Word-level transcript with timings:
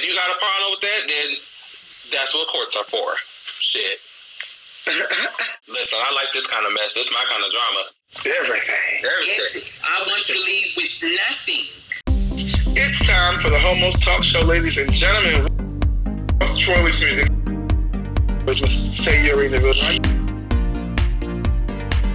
if 0.00 0.08
you 0.08 0.14
got 0.14 0.30
a 0.30 0.38
problem 0.38 0.70
with 0.72 0.80
that, 0.80 1.00
then 1.08 1.36
that's 2.10 2.32
what 2.34 2.48
courts 2.48 2.76
are 2.76 2.84
for. 2.84 3.12
Shit. 3.60 4.00
Listen, 5.68 5.98
I 6.00 6.12
like 6.14 6.32
this 6.32 6.46
kind 6.46 6.64
of 6.66 6.72
mess. 6.72 6.94
This 6.94 7.06
is 7.06 7.12
my 7.12 7.24
kind 7.28 7.44
of 7.44 7.52
drama. 7.52 7.84
Everything. 8.40 9.04
Everything. 9.04 9.62
I 9.84 10.02
want 10.06 10.28
you 10.28 10.34
to 10.36 10.40
leave 10.40 10.74
with 10.76 10.90
nothing. 11.02 11.66
It's 12.76 13.06
time 13.06 13.38
for 13.40 13.50
the 13.50 13.58
Homos 13.58 14.00
Talk 14.00 14.24
Show, 14.24 14.40
ladies 14.40 14.78
and 14.78 14.90
gentlemen. 14.92 15.46
What's 16.38 16.56
Troy 16.56 16.82
Weeks 16.82 17.02
music? 17.02 17.28
Which 18.46 18.62
was 18.62 18.72
say 18.96 19.22
you're 19.24 19.44
in 19.44 19.52
the 19.52 19.60
building. 19.60 20.00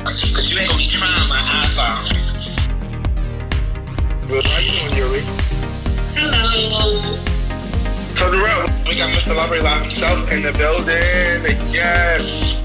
Cause 0.04 0.54
you 0.54 0.60
ain't 0.60 0.78
be 0.78 0.88
trying 0.88 1.30
my 1.30 1.68
iPhone. 1.70 2.10
Good. 4.28 4.46
How 4.46 4.60
you 4.60 4.72
doing, 4.72 4.96
Yuri? 4.98 5.22
Hello. 6.16 7.25
So 8.16 8.32
the 8.32 8.38
road, 8.38 8.70
we 8.88 8.96
got 8.96 9.14
Mr. 9.14 9.36
Library 9.36 9.62
Live 9.62 9.82
himself 9.82 10.32
in 10.32 10.42
the 10.42 10.54
building. 10.54 11.58
Yes. 11.70 12.56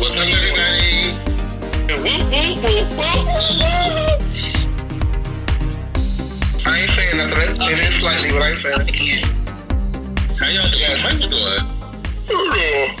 What's 0.00 0.16
up, 0.16 0.26
everybody? 0.26 1.12
Whoop. 2.02 2.26
I 6.66 6.80
ain't 6.80 6.90
saying 6.90 7.16
nothing. 7.16 7.70
It 7.70 7.78
is 7.78 7.94
slightly, 7.94 8.30
but 8.30 8.42
I 8.42 8.50
it. 8.50 9.24
How 10.38 10.48
y'all 10.48 10.68
doing? 10.68 10.96
How 10.96 11.10
you 11.10 11.28
doing? 11.30 12.97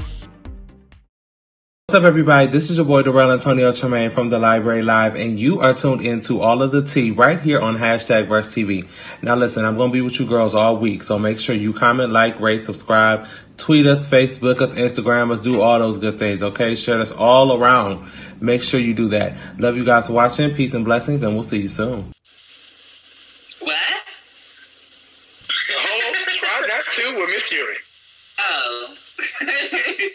What's 1.90 2.00
up, 2.00 2.04
everybody? 2.04 2.48
This 2.48 2.68
is 2.68 2.76
your 2.76 2.84
boy, 2.84 3.00
Darrell 3.00 3.32
Antonio 3.32 3.72
Tremaine 3.72 4.10
from 4.10 4.28
the 4.28 4.38
Library 4.38 4.82
Live, 4.82 5.14
and 5.14 5.40
you 5.40 5.60
are 5.60 5.72
tuned 5.72 6.02
into 6.02 6.42
all 6.42 6.60
of 6.60 6.70
the 6.70 6.82
tea 6.82 7.12
right 7.12 7.40
here 7.40 7.60
on 7.60 7.78
hashtag 7.78 8.28
Verse 8.28 8.46
TV. 8.46 8.86
Now, 9.22 9.36
listen, 9.36 9.64
I'm 9.64 9.78
going 9.78 9.88
to 9.88 9.92
be 9.94 10.02
with 10.02 10.20
you 10.20 10.26
girls 10.26 10.54
all 10.54 10.76
week, 10.76 11.02
so 11.02 11.18
make 11.18 11.38
sure 11.40 11.54
you 11.54 11.72
comment, 11.72 12.12
like, 12.12 12.38
rate, 12.40 12.62
subscribe, 12.62 13.26
tweet 13.56 13.86
us, 13.86 14.06
Facebook 14.06 14.60
us, 14.60 14.74
Instagram 14.74 15.30
us, 15.30 15.40
do 15.40 15.62
all 15.62 15.78
those 15.78 15.96
good 15.96 16.18
things, 16.18 16.42
okay? 16.42 16.74
Share 16.74 17.00
us 17.00 17.10
all 17.10 17.58
around. 17.58 18.06
Make 18.38 18.60
sure 18.60 18.78
you 18.78 18.92
do 18.92 19.08
that. 19.08 19.34
Love 19.58 19.78
you 19.78 19.86
guys 19.86 20.08
for 20.08 20.12
watching. 20.12 20.54
Peace 20.54 20.74
and 20.74 20.84
blessings, 20.84 21.22
and 21.22 21.32
we'll 21.32 21.42
see 21.42 21.56
you 21.56 21.68
soon. 21.68 22.12
What? 23.60 23.78
Oh, 25.70 26.24
try 26.36 26.66
that 26.68 26.84
too 26.90 27.18
with 27.18 27.30
Miss 27.30 27.50
Yuri. 27.50 27.76
Oh. 28.40 28.94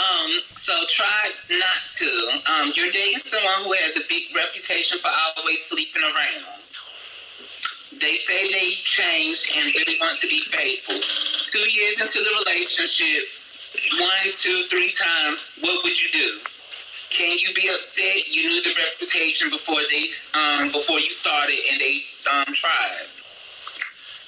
um, 0.00 0.30
so 0.54 0.72
try 0.88 1.30
not 1.50 1.90
to. 1.98 2.40
Um, 2.46 2.72
you're 2.74 2.90
dating 2.90 3.18
someone 3.18 3.64
who 3.64 3.72
has 3.74 3.96
a 3.96 4.02
big 4.08 4.34
reputation 4.34 4.98
for 4.98 5.10
always 5.36 5.64
sleeping 5.64 6.02
around. 6.02 6.62
They 8.00 8.16
say 8.16 8.50
they 8.50 8.74
changed 8.84 9.52
and 9.54 9.66
really 9.74 9.98
want 10.00 10.18
to 10.18 10.28
be 10.28 10.40
faithful. 10.52 11.00
Two 11.50 11.68
years 11.70 12.00
into 12.00 12.20
the 12.20 12.44
relationship, 12.44 13.24
one, 13.98 14.32
two, 14.32 14.64
three 14.70 14.92
times, 14.92 15.50
what 15.60 15.84
would 15.84 16.00
you 16.00 16.08
do? 16.12 16.40
Can 17.10 17.36
you 17.38 17.52
be 17.54 17.68
upset? 17.68 18.28
You 18.28 18.48
knew 18.48 18.62
the 18.62 18.74
reputation 18.90 19.50
before 19.50 19.80
they 19.90 20.08
um 20.32 20.70
before 20.70 21.00
you 21.00 21.12
started 21.12 21.58
and 21.70 21.80
they 21.80 22.02
um 22.30 22.54
tried. 22.54 23.06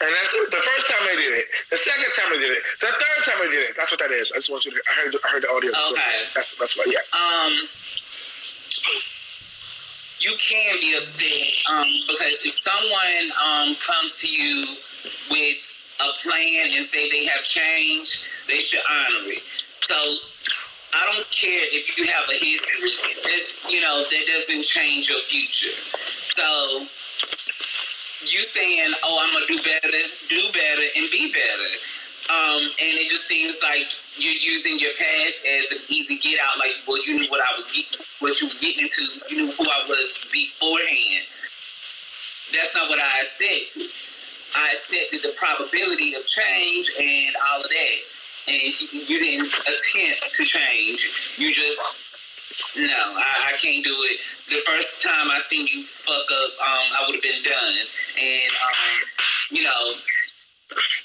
And 0.03 0.11
that's 0.11 0.33
the 0.50 0.62
first 0.67 0.86
time 0.91 1.06
I 1.06 1.14
did 1.14 1.39
it. 1.39 1.47
The 1.70 1.77
second 1.77 2.11
time 2.19 2.33
I 2.34 2.39
did 2.39 2.50
it. 2.50 2.62
The 2.81 2.86
third 2.91 3.22
time 3.25 3.39
I 3.39 3.48
did 3.50 3.70
it. 3.70 3.77
That's 3.77 3.91
what 3.91 4.00
that 4.00 4.11
is. 4.11 4.33
I 4.33 4.36
just 4.36 4.50
want 4.50 4.64
you 4.64 4.72
to. 4.72 4.83
I 4.91 4.94
heard. 4.98 5.14
I 5.14 5.28
heard 5.31 5.42
the 5.44 5.50
audio. 5.50 5.70
Okay. 5.70 6.27
That's 6.34 6.59
that's 6.59 6.77
what. 6.77 6.91
Yeah. 6.91 6.98
um, 7.14 7.53
you 10.19 10.34
can 10.39 10.81
be 10.81 10.97
upset 10.97 11.31
um, 11.70 11.86
because 12.06 12.47
if 12.47 12.55
someone 12.55 13.31
um, 13.42 13.77
comes 13.77 14.19
to 14.19 14.28
you 14.28 14.67
with 15.31 15.59
a 16.00 16.11
plan 16.22 16.70
and 16.75 16.84
say 16.84 17.11
they 17.11 17.27
have 17.27 17.44
changed, 17.44 18.22
they 18.48 18.59
should 18.59 18.81
honor 18.89 19.31
it. 19.31 19.42
So 19.83 19.94
I 20.94 21.06
don't 21.06 21.28
care 21.31 21.62
if 21.70 21.97
you 21.98 22.06
have 22.06 22.28
a 22.28 22.34
history. 22.34 22.91
That's 23.25 23.70
you 23.70 23.81
know 23.81 24.03
that 24.03 24.22
doesn't 24.27 24.65
change 24.65 25.09
your 25.09 25.21
future. 25.21 25.75
So 26.32 26.87
you 28.27 28.44
saying, 28.44 28.94
"Oh, 29.03 29.19
I'm 29.22 29.33
gonna 29.33 29.47
do 29.47 29.59
better, 29.59 29.99
do 30.28 30.53
better, 30.53 30.83
and 30.97 31.10
be 31.10 31.33
better," 31.33 31.71
um, 32.31 32.62
and 32.62 32.99
it 32.99 33.09
just 33.09 33.27
seems 33.27 33.62
like 33.62 33.88
you're 34.16 34.34
using 34.34 34.78
your 34.78 34.93
past 34.94 35.44
as 35.44 35.71
an 35.72 35.78
easy 35.88 36.16
get 36.19 36.38
out. 36.41 36.59
Like, 36.59 36.77
well, 36.87 37.05
you 37.05 37.19
knew 37.19 37.31
what 37.31 37.41
I 37.41 37.56
was 37.56 37.66
getting, 37.72 37.99
what 38.21 38.41
you 38.41 38.49
were 38.49 38.60
getting 38.60 38.84
into. 38.84 39.09
You 39.28 39.37
knew 39.37 39.53
who 39.53 39.65
I 39.65 39.84
was 39.88 40.15
beforehand. 40.31 41.25
That's 42.53 42.75
not 42.75 42.88
what 42.91 43.00
I 43.00 43.21
accepted. 43.21 43.91
I 44.54 44.75
accepted 44.75 45.22
the 45.22 45.34
probability 45.37 46.15
of 46.15 46.27
change 46.27 46.91
and 47.00 47.34
all 47.49 47.62
of 47.62 47.69
that, 47.69 47.99
and 48.49 48.60
you 48.93 49.19
didn't 49.19 49.47
attempt 49.47 50.33
to 50.37 50.44
change. 50.44 51.34
You 51.39 51.54
just 51.54 52.02
no, 52.77 53.17
I, 53.17 53.53
I 53.55 53.57
can't 53.57 53.85
do 53.85 53.95
it. 54.11 54.19
The 54.49 54.61
first 54.67 55.03
time 55.03 55.31
I 55.31 55.39
seen 55.41 55.67
you 55.67 55.85
fuck 55.85 56.15
up, 56.31 56.51
um, 56.61 56.87
I 56.99 57.05
would 57.07 57.15
have 57.15 57.23
been 57.23 57.43
done. 57.43 57.75
And 58.21 58.53
um, 58.53 58.93
you 59.51 59.63
know, 59.63 59.93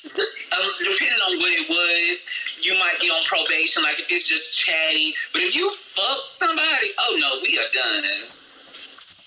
d- 0.03 0.23
uh, 0.51 0.67
depending 0.79 1.19
on 1.25 1.37
what 1.39 1.51
it 1.53 1.69
was, 1.69 2.25
you 2.61 2.73
might 2.79 2.99
be 2.99 3.09
on 3.09 3.23
probation. 3.25 3.83
Like 3.83 3.99
if 3.99 4.11
it's 4.11 4.27
just 4.27 4.57
chatting, 4.57 5.13
but 5.33 5.41
if 5.41 5.55
you 5.55 5.71
fuck 5.73 6.27
somebody, 6.27 6.91
oh 6.99 7.17
no, 7.19 7.39
we 7.41 7.57
are 7.57 7.71
done. 7.73 8.03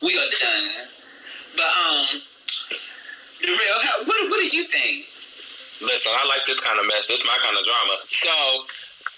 We 0.02 0.18
are 0.18 0.30
done. 0.40 0.68
But 1.56 1.66
um, 1.66 2.20
the 3.40 3.48
real, 3.48 3.80
how, 3.82 4.04
what 4.04 4.30
what 4.30 4.40
do 4.40 4.56
you 4.56 4.66
think? 4.68 5.06
Listen, 5.80 6.12
I 6.14 6.26
like 6.28 6.44
this 6.46 6.60
kind 6.60 6.78
of 6.78 6.86
mess. 6.86 7.06
This 7.08 7.24
my 7.24 7.38
kind 7.42 7.56
of 7.56 7.64
drama. 7.64 7.96
So, 8.08 8.30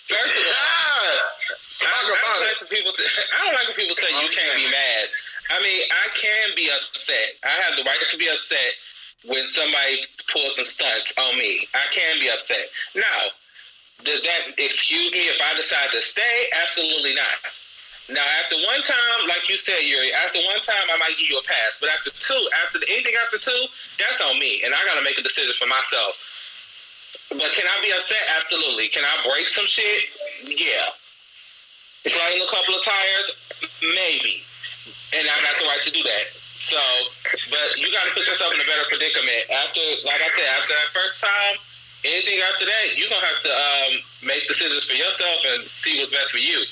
first 0.06 0.22
of 0.22 0.46
all, 0.46 0.52
Yeah. 0.52 1.56
I, 1.82 1.98
I 1.98 2.28
don't 2.30 2.42
like 2.46 2.58
when 2.60 2.70
people. 2.70 2.92
I 2.94 3.38
don't 3.44 3.54
like 3.54 3.68
when 3.68 3.76
people 3.76 3.96
say 3.96 4.10
you 4.14 4.28
can't 4.30 4.56
be 4.56 4.68
mad. 4.70 5.04
I 5.50 5.60
mean, 5.60 5.82
I 5.90 6.06
can 6.16 6.54
be 6.56 6.70
upset. 6.70 7.36
I 7.44 7.52
have 7.66 7.76
the 7.76 7.84
right 7.84 7.98
to 8.10 8.16
be 8.16 8.28
upset 8.28 8.72
when 9.26 9.46
somebody 9.48 10.06
pulls 10.30 10.56
some 10.56 10.64
stunts 10.64 11.12
on 11.18 11.36
me. 11.38 11.66
I 11.74 11.84
can 11.94 12.18
be 12.18 12.30
upset. 12.30 12.66
Now, 12.94 13.20
does 14.04 14.22
that 14.22 14.58
excuse 14.58 15.12
me 15.12 15.28
if 15.30 15.38
I 15.42 15.54
decide 15.54 15.90
to 15.92 16.02
stay? 16.02 16.50
Absolutely 16.62 17.14
not. 17.14 17.38
Now, 18.10 18.26
after 18.42 18.56
one 18.66 18.82
time, 18.82 19.28
like 19.28 19.48
you 19.48 19.56
said, 19.56 19.86
Yuri, 19.86 20.12
after 20.12 20.42
one 20.42 20.60
time, 20.60 20.90
I 20.90 20.98
might 20.98 21.14
give 21.18 21.30
you 21.30 21.38
a 21.38 21.46
pass. 21.46 21.78
But 21.78 21.90
after 21.90 22.10
two, 22.10 22.48
after 22.66 22.82
anything 22.90 23.14
after 23.22 23.38
two, 23.38 23.62
that's 23.98 24.20
on 24.20 24.38
me, 24.38 24.62
and 24.64 24.74
I 24.74 24.84
got 24.84 24.98
to 24.98 25.04
make 25.06 25.18
a 25.18 25.22
decision 25.22 25.54
for 25.58 25.66
myself. 25.66 26.18
But 27.30 27.54
can 27.54 27.64
I 27.64 27.78
be 27.80 27.92
upset? 27.94 28.18
Absolutely. 28.36 28.88
Can 28.88 29.04
I 29.04 29.22
break 29.28 29.48
some 29.48 29.66
shit? 29.66 30.04
Yeah. 30.44 30.90
Flame 32.02 32.42
a 32.42 32.50
couple 32.50 32.74
of 32.74 32.82
tires? 32.84 33.28
Maybe. 33.82 34.42
And 35.14 35.28
I 35.28 35.36
got 35.42 35.54
the 35.58 35.66
right 35.66 35.82
to 35.84 35.90
do 35.90 36.02
that. 36.02 36.26
So, 36.54 36.78
but 37.50 37.78
you 37.78 37.90
got 37.92 38.06
to 38.06 38.12
put 38.14 38.26
yourself 38.26 38.54
in 38.54 38.60
a 38.60 38.64
better 38.66 38.86
predicament. 38.88 39.50
After, 39.50 39.82
like 40.06 40.22
I 40.22 40.30
said, 40.34 40.46
after 40.46 40.74
that 40.74 40.90
first 40.94 41.20
time, 41.20 41.58
anything 42.04 42.40
after 42.52 42.66
that, 42.66 42.96
you're 42.96 43.08
to 43.10 43.26
have 43.26 43.42
to 43.42 43.52
um, 43.52 43.92
make 44.22 44.46
decisions 44.46 44.84
for 44.84 44.94
yourself 44.94 45.42
and 45.54 45.64
see 45.68 45.98
what's 45.98 46.10
best 46.10 46.30
for 46.30 46.38
you. 46.38 46.64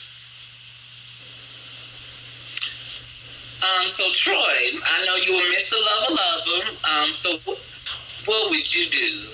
Um, 3.61 3.89
so 3.89 4.11
Troy, 4.12 4.79
I 4.83 5.05
know 5.05 5.17
you 5.17 5.33
will 5.33 5.43
were 5.43 5.55
Mr. 5.55 5.75
Lover 5.75 6.15
Lover. 6.15 6.71
Um, 6.85 7.15
so 7.15 7.37
wh- 7.45 8.29
what 8.29 8.51
would 8.51 8.75
you 8.75 8.89
do? 8.89 9.27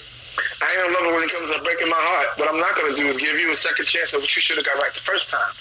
I 0.62 0.82
ain't 0.82 0.92
love 0.92 1.04
it 1.04 1.14
when 1.14 1.24
it 1.24 1.32
comes 1.32 1.50
to 1.50 1.62
breaking 1.62 1.88
my 1.88 1.98
heart. 1.98 2.38
What 2.38 2.48
I'm 2.48 2.60
not 2.60 2.74
going 2.74 2.92
to 2.92 3.00
do 3.00 3.06
is 3.08 3.16
give 3.16 3.38
you 3.38 3.50
a 3.50 3.54
second 3.54 3.86
chance 3.86 4.12
of 4.12 4.20
what 4.20 4.36
you 4.36 4.42
should 4.42 4.56
have 4.56 4.66
got 4.66 4.76
right 4.76 4.92
the 4.92 5.00
first 5.00 5.30
time. 5.30 5.52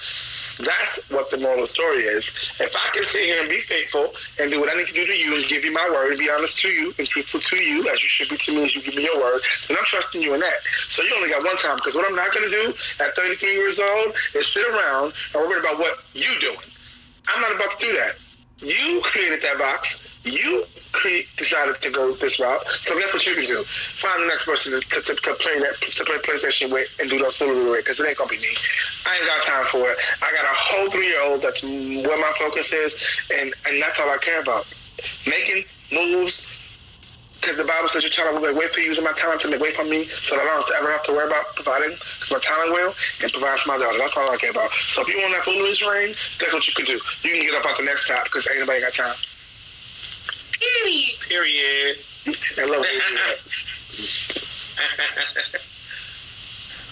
That's 0.60 1.10
what 1.10 1.30
the 1.32 1.38
moral 1.38 1.56
of 1.56 1.68
the 1.68 1.68
story 1.68 2.04
is. 2.04 2.28
If 2.60 2.74
I 2.76 2.90
can 2.94 3.04
sit 3.04 3.26
here 3.26 3.42
and 3.42 3.50
be 3.50 3.60
faithful 3.60 4.14
and 4.40 4.50
do 4.50 4.60
what 4.60 4.70
I 4.70 4.78
need 4.78 4.88
to 4.88 4.94
do 4.94 5.06
to 5.06 5.14
you 5.14 5.36
and 5.36 5.46
give 5.46 5.66
you 5.66 5.72
my 5.72 5.90
word, 5.92 6.12
and 6.12 6.20
be 6.20 6.30
honest 6.30 6.60
to 6.60 6.70
you 6.70 6.94
and 6.98 7.08
truthful 7.08 7.42
to 7.42 7.58
you, 7.58 7.90
as 7.90 8.02
you 8.02 8.08
should 8.08 8.30
be 8.30 8.38
to 8.38 8.56
me 8.56 8.64
as 8.64 8.76
you 8.76 8.82
give 8.82 8.96
me 8.96 9.04
your 9.04 9.20
word, 9.20 9.42
then 9.68 9.78
I'm 9.78 9.86
trusting 9.86 10.22
you 10.22 10.34
in 10.34 10.40
that. 10.40 10.60
So 10.88 11.04
you 11.04 11.14
only 11.16 11.30
got 11.30 11.44
one 11.44 11.58
time 11.58 11.76
because 11.76 11.96
what 11.96 12.08
I'm 12.08 12.16
not 12.16 12.34
going 12.34 12.50
to 12.50 12.56
do 12.56 12.74
at 13.04 13.16
33 13.16 13.52
years 13.52 13.80
old 13.80 14.16
is 14.34 14.48
sit 14.48 14.66
around 14.66 15.14
and 15.34 15.44
worry 15.44 15.60
about 15.60 15.78
what 15.78 16.00
you're 16.14 16.40
doing. 16.40 16.58
I'm 17.28 17.42
not 17.42 17.56
about 17.56 17.78
to 17.80 17.86
do 17.86 17.94
that. 17.94 18.16
You 18.60 19.02
created 19.04 19.42
that 19.42 19.58
box. 19.58 20.02
You 20.24 20.66
cre- 20.92 21.28
decided 21.38 21.82
to 21.82 21.92
go 21.92 22.16
this 22.16 22.40
route. 22.40 22.66
So 22.82 22.98
guess 22.98 23.14
what 23.14 23.26
you 23.28 23.36
can 23.36 23.46
do? 23.46 23.64
Find 23.64 24.24
the 24.24 24.28
next 24.28 24.46
person 24.46 24.72
to, 24.72 24.80
to, 24.80 25.02
to, 25.02 25.16
to 25.16 25.34
play 25.36 25.60
that 25.60 25.76
to 25.82 26.06
play 26.06 26.18
PlayStation 26.18 26.72
with 26.72 26.88
and 27.00 27.10
do 27.10 27.20
those 27.20 27.36
foolery 27.36 27.70
with 27.70 27.86
because 27.86 28.00
it 28.00 28.08
ain't 28.08 28.18
gonna 28.18 28.30
be 28.30 28.38
me. 28.38 28.56
I 29.06 29.18
ain't 29.18 29.26
got 29.26 29.44
time 29.44 29.66
for 29.66 29.92
it. 29.92 29.98
I 30.22 30.32
got 30.32 30.46
a 30.46 30.56
whole 30.56 30.90
three 30.90 31.08
year 31.08 31.22
old 31.22 31.42
that's 31.42 31.62
where 31.62 32.18
my 32.18 32.34
focus 32.40 32.74
is, 32.74 32.96
and 33.34 33.54
and 33.68 33.82
that's 33.82 34.00
all 34.00 34.10
I 34.10 34.18
care 34.18 34.42
about. 34.42 34.66
Making 35.28 35.66
moves. 35.92 36.48
Because 37.46 37.58
the 37.58 37.64
Bible 37.64 37.88
says 37.90 38.02
you're 38.02 38.10
trying 38.10 38.34
to 38.34 38.42
wait, 38.42 38.56
wait 38.56 38.72
for 38.72 38.80
you 38.80 38.88
using 38.88 39.04
my 39.04 39.12
talent 39.12 39.40
to 39.42 39.48
make 39.48 39.62
way 39.62 39.70
for 39.70 39.84
me 39.84 40.06
so 40.06 40.36
that 40.36 40.42
I 40.42 40.56
don't 40.56 40.72
ever 40.80 40.92
have 40.92 41.04
to 41.04 41.12
worry 41.12 41.28
about 41.28 41.54
providing 41.54 41.92
because 41.92 42.32
my 42.32 42.40
talent 42.40 42.72
will 42.74 42.92
and 43.22 43.32
provide 43.32 43.60
for 43.60 43.70
my 43.70 43.78
daughter. 43.78 44.00
That's 44.00 44.18
all 44.18 44.32
I 44.32 44.38
care 44.38 44.50
about. 44.50 44.72
So 44.72 45.04
if 45.04 45.08
you 45.10 45.22
want 45.22 45.36
that 45.36 45.44
foolery 45.44 45.78
rain, 45.86 46.16
guess 46.40 46.54
what 46.54 46.68
you 46.68 46.74
can 46.74 46.86
do? 46.86 46.94
You 47.22 47.38
can 47.38 47.42
get 47.42 47.54
up 47.54 47.64
out 47.68 47.78
the 47.78 47.84
next 47.84 48.06
stop 48.06 48.24
because 48.24 48.48
ain't 48.50 48.62
nobody 48.62 48.82
got 48.82 48.96
time. 48.96 49.14
Period. 50.58 51.20
Period. 51.22 51.98
I 52.58 52.66
love 52.66 52.84
you 52.84 53.02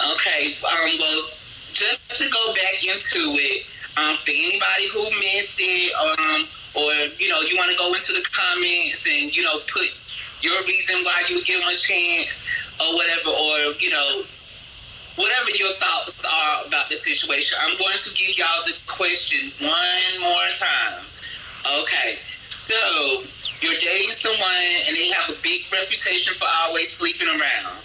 okay. 0.14 0.56
Um. 0.62 1.00
Well, 1.00 1.30
just 1.74 2.10
to 2.20 2.30
go 2.30 2.54
back 2.54 2.84
into 2.84 3.34
it, 3.42 3.66
um, 3.98 4.18
for 4.18 4.30
anybody 4.30 4.88
who 4.94 5.10
missed 5.20 5.58
it, 5.58 5.94
um, 5.96 6.46
or 6.76 6.94
you 7.18 7.30
know, 7.30 7.42
you 7.42 7.58
want 7.58 7.72
to 7.72 7.78
go 7.78 7.92
into 7.96 8.14
the 8.14 8.24
comments 8.32 9.08
and 9.10 9.36
you 9.36 9.42
know 9.42 9.60
put 9.74 9.90
your 10.44 10.62
reason 10.64 11.04
why 11.04 11.24
you 11.30 11.44
give 11.44 11.62
him 11.62 11.68
a 11.68 11.78
chance 11.78 12.44
or 12.80 12.96
whatever, 12.96 13.30
or 13.30 13.74
you 13.80 13.90
know, 13.90 14.24
whatever 15.16 15.50
your 15.56 15.74
thoughts 15.76 16.26
are 16.26 16.66
about 16.68 16.90
the 16.90 16.96
situation. 16.96 17.58
I'm 17.62 17.78
going 17.78 17.98
to 18.00 18.14
give 18.14 18.38
y'all 18.38 18.66
the 18.66 18.74
question 18.88 19.52
one 19.60 20.20
more 20.20 20.48
time. 20.56 21.06
Okay, 21.82 22.20
so 22.44 23.24
you're 23.62 23.80
dating 23.80 24.12
someone 24.12 24.50
and 24.88 24.96
they 24.98 25.10
have 25.10 25.30
a 25.30 25.42
big 25.42 25.62
reputation 25.72 26.34
for 26.36 26.48
always 26.64 26.92
sleeping 26.92 27.28
around. 27.28 27.78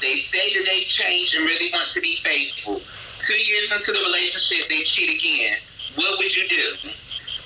They 0.00 0.16
say 0.16 0.54
that 0.54 0.64
they've 0.64 0.86
changed 0.86 1.34
and 1.34 1.44
really 1.44 1.70
want 1.72 1.90
to 1.92 2.00
be 2.00 2.16
faithful. 2.22 2.80
Two 3.20 3.36
years 3.36 3.72
into 3.72 3.92
the 3.92 4.00
relationship, 4.00 4.68
they 4.68 4.82
cheat 4.82 5.10
again. 5.10 5.56
What 5.96 6.18
would 6.18 6.36
you 6.36 6.48
do? 6.48 6.90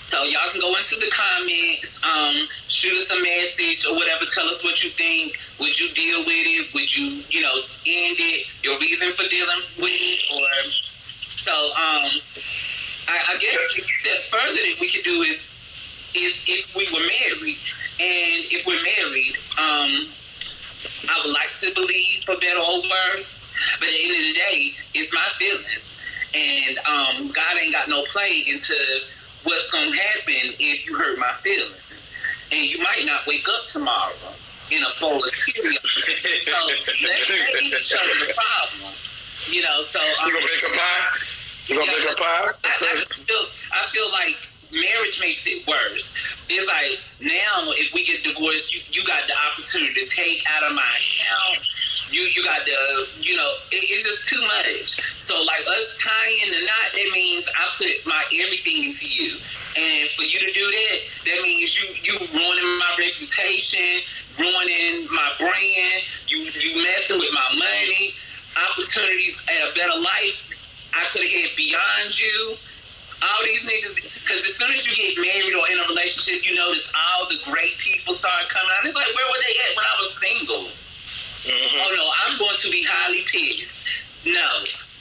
So 0.09 0.25
y'all 0.25 0.51
can 0.51 0.61
go 0.61 0.75
into 0.75 0.97
the 0.97 1.11
comments, 1.11 2.03
um, 2.03 2.49
shoot 2.69 2.97
us 2.97 3.11
a 3.11 3.21
message 3.21 3.85
or 3.85 3.95
whatever. 3.95 4.25
Tell 4.25 4.49
us 4.49 4.65
what 4.65 4.83
you 4.83 4.89
think. 4.89 5.39
Would 5.61 5.79
you 5.79 5.93
deal 5.93 6.21
with 6.21 6.47
it? 6.49 6.73
Would 6.73 6.97
you, 6.97 7.23
you 7.29 7.43
know, 7.43 7.55
end 7.85 8.17
it? 8.19 8.47
Your 8.63 8.81
reason 8.81 9.13
for 9.13 9.29
dealing 9.29 9.61
with 9.77 9.93
it, 9.93 10.21
or 10.35 10.71
so. 11.37 11.53
Um, 11.53 12.11
I, 13.07 13.21
I 13.29 13.39
guess 13.39 13.61
the 13.77 13.83
step 13.83 14.21
further 14.31 14.55
that 14.55 14.77
we 14.81 14.89
could 14.91 15.05
do 15.05 15.21
is 15.21 15.45
is 16.15 16.43
if 16.47 16.75
we 16.75 16.87
were 16.87 17.05
married, 17.07 17.59
and 18.01 18.49
if 18.49 18.67
we're 18.67 18.83
married, 18.83 19.37
um, 19.59 20.09
I 21.07 21.21
would 21.23 21.35
like 21.35 21.53
to 21.57 21.75
believe 21.75 22.25
for 22.25 22.35
better 22.37 22.61
or 22.61 22.81
worse, 22.81 23.45
but 23.79 23.89
at 23.89 23.93
the 23.93 24.05
end 24.05 24.17
of 24.17 24.23
the 24.25 24.41
day, 24.41 24.73
it's 24.95 25.13
my 25.13 25.27
feelings, 25.39 25.97
and 26.33 26.79
um, 26.79 27.31
God 27.31 27.59
ain't 27.61 27.75
got 27.75 27.91
no 27.91 28.05
play 28.05 28.45
into 28.49 28.75
what's 29.49 29.71
going 29.71 29.91
to 29.91 29.99
happen 29.99 30.55
if 30.61 30.87
you 30.87 30.97
hurt 30.97 31.19
my 31.19 31.33
feelings. 31.43 31.75
And 32.53 32.65
you 32.65 32.79
might 32.79 33.05
not 33.05 33.27
wake 33.27 33.47
up 33.49 33.67
tomorrow 33.67 34.13
in 34.71 34.83
a 34.83 35.01
bowl 35.01 35.25
of 35.25 35.35
cereal. 35.35 35.73
so 35.73 36.53
let's 36.67 36.87
make 37.03 37.73
each 37.73 37.93
other 37.93 38.27
the 38.27 38.33
problem. 38.37 38.95
You 39.49 39.63
know, 39.63 39.81
so. 39.83 40.01
Um, 40.01 40.29
you 40.29 40.33
going 40.33 40.47
to 40.47 40.53
make 40.55 40.75
a 40.75 40.77
pie? 40.77 41.19
You 41.67 41.75
going 41.77 41.89
to 41.89 41.93
yeah, 41.93 42.05
make 42.05 42.13
a 42.13 42.21
pie? 42.21 42.49
I, 42.65 42.77
I, 42.81 43.05
feel, 43.25 43.45
I 43.73 43.87
feel 43.89 44.11
like 44.13 44.49
marriage 44.71 45.21
makes 45.21 45.47
it 45.47 45.67
worse. 45.67 46.15
It's 46.49 46.69
like 46.69 47.01
now, 47.21 47.73
if 47.73 47.93
we 47.95 48.05
get 48.05 48.23
divorced, 48.23 48.75
you, 48.75 48.81
you 48.91 49.07
got 49.07 49.27
the 49.27 49.35
opportunity 49.51 50.05
to 50.05 50.07
take 50.07 50.45
out 50.49 50.63
of 50.65 50.75
my 50.75 50.83
account 50.83 51.69
you 52.11 52.23
you 52.23 52.45
got 52.45 52.65
the 52.65 53.07
you 53.21 53.37
know 53.37 53.51
it, 53.71 53.83
it's 53.89 54.05
just 54.05 54.29
too 54.29 54.41
much. 54.43 55.01
So 55.19 55.43
like 55.43 55.67
us 55.67 55.99
tying 56.01 56.51
the 56.51 56.61
knot, 56.65 56.89
that 56.95 57.11
means 57.13 57.49
I 57.57 57.67
put 57.77 58.07
my 58.07 58.25
everything 58.45 58.85
into 58.85 59.09
you, 59.09 59.37
and 59.77 60.09
for 60.11 60.23
you 60.23 60.41
to 60.41 60.53
do 60.53 60.67
that, 60.71 60.97
that 61.27 61.43
means 61.43 61.77
you 61.81 61.89
you 62.03 62.19
ruining 62.19 62.79
my 62.79 62.93
reputation, 62.99 64.03
ruining 64.39 65.07
my 65.13 65.33
brand. 65.39 66.03
You 66.27 66.39
you 66.39 66.83
messing 66.83 67.19
with 67.19 67.33
my 67.33 67.49
money, 67.55 68.15
opportunities 68.71 69.43
at 69.49 69.71
a 69.71 69.75
better 69.75 69.99
life. 69.99 70.39
I 70.95 71.07
could 71.13 71.23
have 71.23 71.31
had 71.31 71.57
beyond 71.57 72.19
you. 72.19 72.57
All 73.21 73.43
these 73.43 73.65
niggas, 73.67 73.97
because 74.23 74.45
as 74.47 74.55
soon 74.55 74.71
as 74.71 74.87
you 74.87 74.95
get 74.95 75.19
married 75.21 75.53
or 75.53 75.67
in 75.69 75.81
a 75.81 75.89
relationship, 75.89 76.49
you 76.49 76.55
notice 76.55 76.87
all 76.95 77.29
the 77.29 77.39
great 77.51 77.77
people 77.79 78.15
start 78.15 78.49
coming 78.49 78.71
out. 78.79 78.87
It's 78.87 78.95
like, 78.95 79.11
where 79.11 79.27
were 79.27 79.43
they 79.43 79.55
at 79.59 79.77
when 79.77 79.85
I 79.85 79.97
was 79.99 80.17
single? 80.23 80.69
Mm-hmm. 81.45 81.79
Oh 81.81 81.95
no, 81.95 82.11
I'm 82.27 82.39
going 82.39 82.57
to 82.57 82.71
be 82.71 82.85
highly 82.89 83.23
pissed. 83.31 83.81
No, 84.27 84.49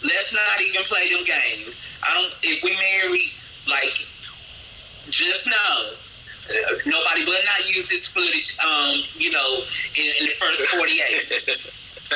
let's 0.03 0.31
not 0.33 0.61
even 0.61 0.83
play 0.83 1.09
them 1.09 1.23
games. 1.25 1.81
I 2.03 2.13
don't. 2.13 2.31
If 2.43 2.63
we 2.63 2.75
marry, 2.75 3.31
like, 3.67 4.05
just 5.09 5.47
know. 5.47 5.91
Nobody 6.85 7.25
will 7.25 7.43
not 7.43 7.67
use 7.67 7.89
this 7.89 8.07
footage, 8.07 8.55
um, 8.63 9.03
you 9.17 9.31
know, 9.31 9.59
in, 9.97 10.05
in 10.21 10.25
the 10.27 10.33
first 10.39 10.65
48. 10.69 11.59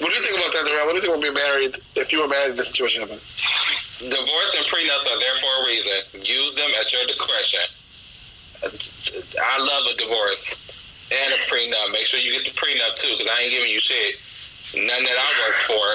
what 0.00 0.08
do 0.08 0.14
you 0.14 0.22
think 0.22 0.38
about 0.38 0.52
that, 0.52 0.64
Darrell? 0.64 0.86
What 0.86 0.92
do 0.92 0.96
you 0.96 1.00
think 1.02 1.12
about 1.12 1.22
being 1.22 1.34
married 1.34 1.76
if 1.94 2.10
you 2.10 2.20
were 2.20 2.28
married 2.28 2.52
in 2.52 2.56
this 2.56 2.68
situation? 2.68 3.02
Divorce 3.02 4.54
and 4.56 4.64
prenups 4.66 5.06
are 5.12 5.18
there 5.20 5.36
for 5.40 5.62
a 5.62 5.66
reason. 5.66 5.92
Use 6.22 6.54
them 6.54 6.70
at 6.80 6.90
your 6.92 7.04
discretion. 7.06 7.60
I 8.62 9.58
love 9.58 9.86
a 9.92 9.96
divorce 9.96 10.54
and 11.12 11.34
a 11.34 11.38
prenup. 11.50 11.92
Make 11.92 12.06
sure 12.06 12.20
you 12.20 12.32
get 12.32 12.44
the 12.44 12.58
prenup 12.58 12.96
too, 12.96 13.14
because 13.16 13.30
I 13.32 13.42
ain't 13.42 13.50
giving 13.50 13.70
you 13.70 13.80
shit. 13.80 14.16
None 14.74 15.04
that 15.04 15.16
I 15.16 15.48
worked 15.48 15.62
for. 15.62 15.86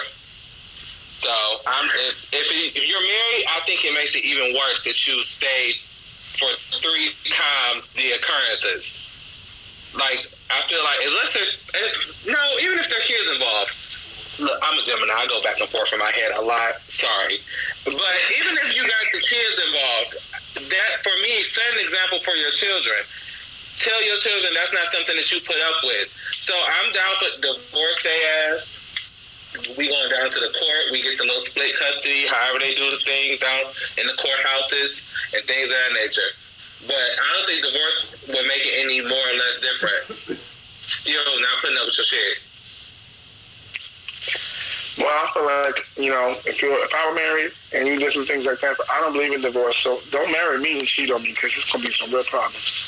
So 1.19 1.31
I'm 1.67 1.85
if 2.09 2.33
if, 2.33 2.75
if 2.75 2.87
you're 2.87 3.01
married, 3.01 3.45
I 3.49 3.59
think 3.65 3.85
it 3.85 3.93
makes 3.93 4.15
it 4.15 4.23
even 4.23 4.55
worse 4.55 4.83
that 4.85 5.07
you 5.07 5.21
stayed 5.23 5.75
for 6.39 6.47
three 6.81 7.11
times 7.29 7.87
the 7.93 8.11
occurrences. 8.13 8.97
Like 9.93 10.25
I 10.49 10.61
feel 10.67 10.83
like 10.83 10.99
unless 11.05 11.33
there, 11.33 11.47
if, 11.75 12.25
no, 12.25 12.59
even 12.61 12.79
if 12.79 12.89
there 12.89 12.99
are 12.99 13.05
kids 13.05 13.29
involved. 13.29 13.71
Look, 14.39 14.59
I'm 14.63 14.79
a 14.79 14.83
Gemini. 14.83 15.13
I 15.13 15.27
go 15.27 15.41
back 15.43 15.59
and 15.59 15.69
forth 15.69 15.91
in 15.91 15.99
my 15.99 16.11
head 16.11 16.31
a 16.35 16.41
lot. 16.41 16.79
Sorry, 16.87 17.39
but 17.83 18.17
even 18.37 18.57
if 18.63 18.75
you 18.75 18.83
got 18.87 19.05
the 19.11 19.19
kids 19.19 19.55
involved, 19.59 20.11
that 20.71 21.03
for 21.03 21.15
me, 21.21 21.43
set 21.43 21.67
an 21.73 21.79
example 21.79 22.19
for 22.23 22.35
your 22.35 22.51
children. 22.51 23.03
Tell 23.79 23.97
your 24.05 24.19
children 24.19 24.53
that's 24.53 24.73
not 24.73 24.91
something 24.93 25.15
that 25.15 25.31
you 25.31 25.41
put 25.41 25.57
up 25.57 25.83
with. 25.83 26.07
So 26.45 26.53
I'm 26.53 26.91
down 26.91 27.13
for 27.17 27.29
divorce 27.41 28.03
day 28.03 28.21
ass. 28.49 28.77
We 29.77 29.89
going 29.89 30.09
down 30.09 30.29
to 30.29 30.39
the 30.39 30.53
court. 30.53 30.91
We 30.91 31.01
get 31.01 31.17
to 31.17 31.23
little 31.23 31.43
split 31.43 31.75
custody, 31.77 32.27
however 32.27 32.59
they 32.59 32.73
do 32.75 32.89
the 32.89 33.01
things 33.03 33.43
out 33.43 33.73
in 33.97 34.07
the 34.07 34.13
courthouses 34.13 35.01
and 35.33 35.43
things 35.43 35.69
of 35.69 35.75
that 35.75 35.93
nature. 35.93 36.31
But 36.87 36.95
I 36.95 37.27
don't 37.35 37.45
think 37.45 37.65
divorce 37.65 37.97
would 38.27 38.47
make 38.47 38.63
it 38.63 38.79
any 38.79 39.01
more 39.01 39.17
or 39.17 39.35
less 39.37 39.55
different. 39.59 40.39
Still 40.81 41.21
not 41.41 41.61
putting 41.61 41.77
up 41.77 41.85
with 41.85 41.97
your 41.97 42.05
shit. 42.05 42.37
Well, 44.97 45.07
I 45.07 45.29
feel 45.33 45.45
like 45.45 45.85
you 45.97 46.11
know, 46.11 46.35
if 46.45 46.61
you 46.61 46.73
if 46.83 46.93
I 46.93 47.09
were 47.09 47.15
married 47.15 47.51
and 47.73 47.87
you 47.87 47.97
did 47.97 48.11
some 48.11 48.25
things 48.25 48.45
like 48.45 48.59
that, 48.59 48.75
I 48.91 48.99
don't 48.99 49.13
believe 49.13 49.33
in 49.33 49.41
divorce. 49.41 49.77
So 49.77 49.99
don't 50.11 50.31
marry 50.31 50.59
me 50.59 50.79
and 50.79 50.87
cheat 50.87 51.11
on 51.11 51.23
me 51.23 51.31
because 51.31 51.55
it's 51.55 51.71
gonna 51.71 51.85
be 51.85 51.91
some 51.91 52.11
real 52.11 52.23
problems. 52.23 52.87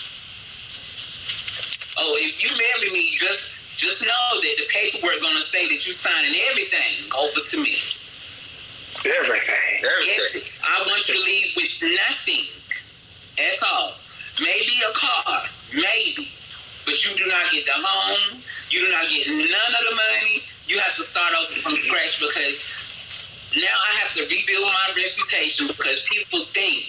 Oh, 1.97 2.17
if 2.19 2.44
you 2.44 2.50
marry 2.50 2.91
me, 2.91 3.15
just 3.15 3.47
just 3.78 4.01
know 4.01 4.42
that 4.42 4.56
the 4.57 4.66
paperwork 4.69 5.21
gonna 5.21 5.42
say 5.42 5.68
that 5.69 5.85
you 5.85 5.94
signing 5.94 6.35
everything 6.49 7.11
over 7.18 7.39
to 7.39 7.57
me. 7.57 7.78
Everything. 9.06 9.83
Everything. 9.83 10.49
I 10.63 10.83
want 10.87 11.07
you 11.07 11.16
to 11.16 11.21
leave 11.21 11.56
with 11.56 11.71
nothing 11.81 12.45
at 13.37 13.63
all. 13.63 13.94
Maybe 14.39 14.73
a 14.89 14.94
car, 14.94 15.44
maybe, 15.73 16.31
but 16.85 17.04
you 17.06 17.16
do 17.16 17.28
not 17.28 17.52
get 17.52 17.66
the 17.66 17.75
home. 17.75 18.40
You 18.69 18.85
do 18.85 18.92
not 18.92 19.09
get 19.09 19.28
none 19.28 19.73
of 19.75 19.83
the 19.90 19.95
money 19.95 20.44
you 20.66 20.80
have 20.80 20.95
to 20.95 21.04
start 21.04 21.33
over 21.35 21.59
from 21.61 21.75
scratch 21.75 22.19
because 22.19 22.63
now 23.56 23.75
I 23.85 23.94
have 23.99 24.16
to 24.16 24.23
rebuild 24.23 24.66
my 24.66 24.94
reputation 24.95 25.68
because 25.68 26.02
people 26.09 26.45
think 26.54 26.85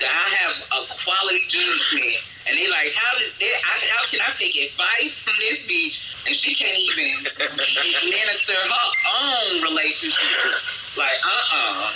that 0.00 0.08
I 0.08 0.26
have 0.36 0.56
a 0.72 1.04
quality 1.04 1.40
genius 1.48 1.84
man. 1.94 2.20
And 2.48 2.56
they 2.56 2.70
like, 2.70 2.92
how 2.94 3.18
did 3.18 3.32
they, 3.40 3.50
I, 3.50 3.74
how 3.90 4.06
can 4.06 4.20
I 4.22 4.30
take 4.32 4.54
advice 4.54 5.20
from 5.20 5.34
this 5.40 5.58
bitch 5.66 6.14
and 6.26 6.36
she 6.36 6.54
can't 6.54 6.78
even 6.78 7.26
administer 7.26 8.52
her 8.54 8.86
own 9.18 9.62
relationship? 9.62 10.54
Like, 10.96 11.18
uh-uh. 11.24 11.90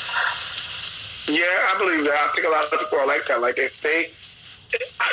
Yeah, 1.28 1.70
I 1.70 1.78
believe 1.78 2.04
that. 2.04 2.28
I 2.28 2.32
think 2.34 2.46
a 2.46 2.50
lot 2.50 2.64
of 2.64 2.70
people 2.70 2.98
are 2.98 3.06
like 3.06 3.26
that. 3.28 3.40
Like, 3.40 3.58
if 3.58 3.80
they 3.80 4.10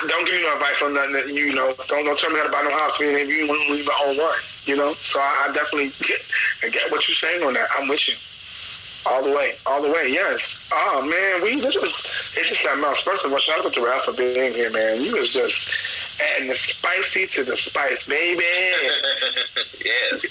don't 0.08 0.26
give 0.26 0.36
me 0.36 0.42
no 0.42 0.54
advice 0.54 0.82
on 0.82 0.94
nothing 0.94 1.14
that 1.14 1.28
you 1.30 1.54
know. 1.54 1.74
Don't 1.88 2.06
don't 2.06 2.20
tell 2.20 2.30
me 2.30 2.38
how 2.38 2.44
to 2.44 2.52
buy 2.52 2.64
no 2.64 2.72
house. 2.72 3.00
If 3.00 3.28
you 3.28 3.48
want 3.48 3.68
to 3.68 3.74
leave 3.74 3.86
my 3.86 4.04
own 4.06 4.18
one, 4.18 4.40
you 4.66 4.76
know. 4.76 4.94
So 4.96 5.20
I, 5.20 5.48
I 5.48 5.54
definitely 5.54 5.92
get 6.06 6.22
I 6.64 6.70
get 6.70 6.92
what 6.92 7.08
you're 7.08 7.16
saying 7.16 7.44
on 7.44 7.54
that. 7.54 7.70
I'm 7.78 7.88
with 7.88 8.08
you. 8.08 8.16
All 9.06 9.24
the 9.24 9.32
way, 9.32 9.56
all 9.66 9.82
the 9.82 9.90
way, 9.90 10.10
yes. 10.10 10.68
Oh 10.74 11.02
man, 11.02 11.42
we 11.42 11.62
this 11.62 11.76
is 11.76 11.84
it's 12.36 12.50
just 12.50 12.62
something 12.62 12.84
else. 12.84 13.00
First 13.00 13.26
of 13.26 13.32
all, 13.32 13.40
shout 13.40 13.66
out 13.66 13.74
to 13.74 13.82
Ralph 13.82 14.04
for 14.04 14.14
being 14.14 14.54
here, 14.54 14.70
man. 14.70 15.02
You 15.02 15.16
was 15.16 15.32
just 15.32 15.72
adding 16.22 16.48
the 16.48 16.56
spicy 16.56 17.28
to 17.28 17.44
the 17.44 17.58
spice, 17.58 18.08
baby. 18.08 18.44
yes. 19.86 20.24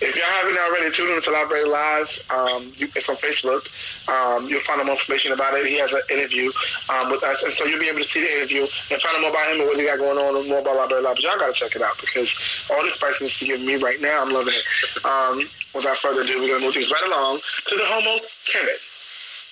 If 0.00 0.16
y'all 0.16 0.24
haven't 0.24 0.58
already 0.58 0.90
tuned 0.90 1.10
in 1.10 1.22
to 1.22 1.30
Library 1.30 1.68
Live, 1.68 2.26
um, 2.30 2.72
you, 2.76 2.88
it's 2.94 3.08
on 3.08 3.16
Facebook. 3.16 3.68
Um, 4.08 4.48
you'll 4.48 4.60
find 4.60 4.80
out 4.80 4.86
more 4.86 4.94
information 4.96 5.32
about 5.32 5.54
it. 5.54 5.66
He 5.66 5.78
has 5.78 5.92
an 5.92 6.02
interview 6.10 6.50
um, 6.88 7.10
with 7.10 7.22
us, 7.22 7.42
and 7.42 7.52
so 7.52 7.64
you'll 7.64 7.80
be 7.80 7.88
able 7.88 7.98
to 7.98 8.04
see 8.04 8.20
the 8.20 8.32
interview 8.36 8.62
and 8.62 9.00
find 9.00 9.16
out 9.16 9.20
more 9.20 9.30
about 9.30 9.50
him 9.50 9.60
and 9.60 9.68
what 9.68 9.78
he 9.78 9.84
got 9.84 9.98
going 9.98 10.18
on 10.18 10.36
and 10.36 10.48
more 10.48 10.58
about 10.58 10.76
Library 10.76 11.02
Live. 11.02 11.16
But 11.16 11.22
y'all 11.22 11.38
got 11.38 11.54
to 11.54 11.58
check 11.58 11.76
it 11.76 11.82
out 11.82 11.98
because 12.00 12.34
all 12.70 12.82
the 12.82 12.90
spiciness 12.90 13.40
you're 13.42 13.56
giving 13.56 13.66
me 13.66 13.82
right 13.82 14.00
now, 14.00 14.22
I'm 14.22 14.32
loving 14.32 14.54
it. 14.54 15.04
Um, 15.04 15.48
without 15.74 15.96
further 15.98 16.22
ado, 16.22 16.40
we're 16.40 16.58
to 16.58 16.64
move 16.64 16.74
things 16.74 16.92
right 16.92 17.06
along 17.06 17.40
to 17.66 17.76
the 17.76 17.84
homos, 17.84 18.36
Kenneth. 18.50 18.91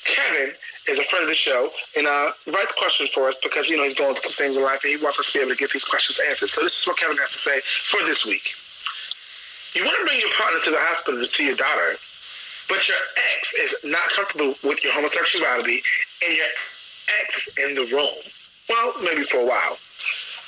Kevin 0.04 0.52
is 0.88 0.98
a 0.98 1.04
friend 1.04 1.22
of 1.22 1.28
the 1.28 1.34
show 1.34 1.70
and 1.96 2.06
uh, 2.06 2.32
writes 2.46 2.74
questions 2.74 3.10
for 3.10 3.28
us 3.28 3.36
because 3.42 3.68
you 3.68 3.76
know 3.76 3.84
he's 3.84 3.94
going 3.94 4.14
through 4.14 4.30
some 4.30 4.32
things 4.32 4.56
in 4.56 4.62
life 4.62 4.80
and 4.82 4.96
he 4.96 5.02
wants 5.02 5.18
us 5.20 5.32
to 5.32 5.38
be 5.38 5.42
able 5.42 5.52
to 5.52 5.56
get 5.56 5.70
these 5.70 5.84
questions 5.84 6.20
answered. 6.26 6.48
So 6.48 6.62
this 6.62 6.78
is 6.80 6.86
what 6.86 6.98
Kevin 6.98 7.16
has 7.18 7.32
to 7.32 7.38
say 7.38 7.60
for 7.60 8.04
this 8.04 8.24
week. 8.24 8.54
You 9.74 9.84
want 9.84 9.96
to 10.00 10.06
bring 10.06 10.18
your 10.18 10.30
partner 10.36 10.60
to 10.64 10.70
the 10.70 10.80
hospital 10.80 11.20
to 11.20 11.26
see 11.26 11.46
your 11.46 11.56
daughter, 11.56 11.94
but 12.68 12.88
your 12.88 12.98
ex 13.36 13.54
is 13.54 13.74
not 13.84 14.08
comfortable 14.10 14.54
with 14.64 14.82
your 14.82 14.92
homosexuality 14.92 15.82
and 16.26 16.36
your 16.36 16.46
ex 17.22 17.48
is 17.48 17.56
in 17.58 17.74
the 17.74 17.84
room. 17.94 18.14
Well, 18.68 18.94
maybe 19.02 19.22
for 19.22 19.38
a 19.38 19.46
while. 19.46 19.78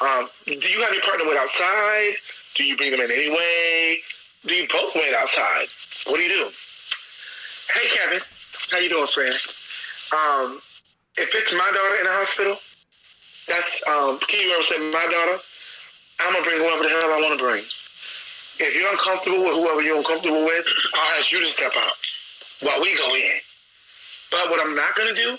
Um, 0.01 0.29
do 0.47 0.53
you 0.55 0.81
have 0.83 0.93
your 0.93 1.03
partner 1.03 1.27
wait 1.27 1.37
outside? 1.37 2.15
Do 2.55 2.65
you 2.65 2.77
bring 2.77 2.91
them 2.91 3.01
in 3.01 3.11
anyway? 3.11 3.99
Do 4.45 4.55
you 4.55 4.67
both 4.69 4.95
wait 4.95 5.15
outside? 5.15 5.69
What 6.07 6.17
do 6.17 6.23
you 6.23 6.29
do? 6.29 6.51
Hey, 7.73 7.89
Kevin. 7.95 8.21
How 8.73 8.79
you 8.79 8.89
doing, 8.89 9.07
friend? 9.07 9.35
Um, 10.17 10.59
if 11.19 11.35
it's 11.35 11.53
my 11.53 11.71
daughter 11.77 11.97
in 12.01 12.05
the 12.05 12.13
hospital, 12.13 12.57
that's 13.47 13.83
um, 13.87 14.19
you 14.33 14.51
ever 14.51 14.63
say 14.63 14.79
my 14.91 15.05
daughter? 15.13 15.39
I'm 16.21 16.33
gonna 16.33 16.43
bring 16.43 16.57
whoever 16.57 16.83
the 16.83 16.89
hell 16.89 17.13
I 17.13 17.21
want 17.21 17.39
to 17.39 17.45
bring. 17.45 17.63
If 18.61 18.75
you're 18.75 18.91
uncomfortable 18.91 19.45
with 19.45 19.57
whoever 19.57 19.83
you're 19.83 19.99
uncomfortable 19.99 20.47
with, 20.47 20.65
I'll 20.95 21.19
ask 21.19 21.31
you 21.31 21.43
to 21.43 21.47
step 21.47 21.73
out 21.77 21.93
while 22.63 22.81
we 22.81 22.97
go 22.97 23.15
in. 23.15 23.41
But 24.31 24.49
what 24.49 24.67
I'm 24.67 24.75
not 24.75 24.97
gonna 24.97 25.15
do 25.15 25.37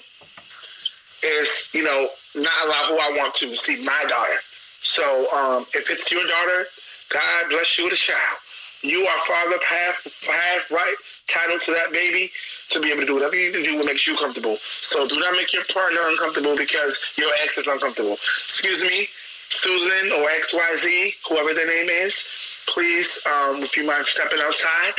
is, 1.23 1.69
you 1.73 1.81
know, 1.81 2.09
not 2.35 2.67
allow 2.67 2.83
who 2.89 2.99
I 2.99 3.17
want 3.17 3.33
to 3.35 3.55
see 3.55 3.81
my 3.81 4.05
daughter. 4.07 4.37
So 4.83 5.33
um, 5.33 5.65
if 5.73 5.89
it's 5.89 6.11
your 6.11 6.27
daughter, 6.27 6.67
God 7.09 7.49
bless 7.49 7.79
you 7.79 7.85
with 7.85 7.93
a 7.93 7.97
child. 7.97 8.37
You 8.83 9.05
are 9.05 9.17
father, 9.25 9.57
half, 9.65 10.05
half 10.27 10.69
right, 10.69 10.95
title 11.27 11.57
to 11.57 11.71
that 11.71 11.93
baby 11.93 12.31
to 12.69 12.81
be 12.81 12.89
able 12.91 13.01
to 13.01 13.07
do 13.07 13.13
whatever 13.13 13.35
you 13.35 13.51
need 13.51 13.63
to 13.63 13.63
do 13.63 13.77
what 13.77 13.85
makes 13.85 14.05
you 14.05 14.17
comfortable. 14.17 14.57
So 14.81 15.07
do 15.07 15.15
not 15.19 15.33
make 15.33 15.53
your 15.53 15.63
partner 15.73 16.01
uncomfortable 16.03 16.57
because 16.57 16.99
your 17.15 17.29
ex 17.41 17.57
is 17.57 17.67
uncomfortable. 17.67 18.17
Excuse 18.45 18.83
me, 18.83 19.07
Susan 19.49 20.11
or 20.11 20.29
XYZ, 20.29 21.13
whoever 21.29 21.53
their 21.53 21.67
name 21.67 21.89
is, 21.89 22.27
please, 22.67 23.21
um, 23.25 23.63
if 23.63 23.77
you 23.77 23.85
mind 23.85 24.05
stepping 24.05 24.39
outside 24.41 24.93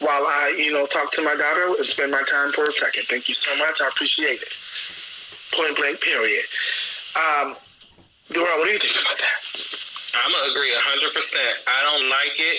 while 0.00 0.26
I, 0.26 0.54
you 0.58 0.72
know, 0.72 0.86
talk 0.86 1.12
to 1.12 1.22
my 1.22 1.36
daughter 1.36 1.74
and 1.78 1.86
spend 1.86 2.10
my 2.10 2.22
time 2.22 2.50
for 2.50 2.64
a 2.64 2.72
second. 2.72 3.04
Thank 3.04 3.28
you 3.28 3.34
so 3.34 3.56
much. 3.58 3.80
I 3.80 3.86
appreciate 3.86 4.42
it. 4.42 4.52
Point 5.52 5.76
blank, 5.76 6.00
period. 6.00 6.44
Um, 7.14 7.56
Dora, 8.32 8.58
what 8.58 8.64
do 8.64 8.72
you 8.72 8.78
think 8.78 8.94
about 8.98 9.18
that? 9.18 9.38
I'm 10.14 10.30
gonna 10.32 10.50
agree 10.50 10.72
hundred 10.74 11.14
percent. 11.14 11.56
I 11.66 11.82
don't 11.84 12.08
like 12.08 12.36
it. 12.38 12.58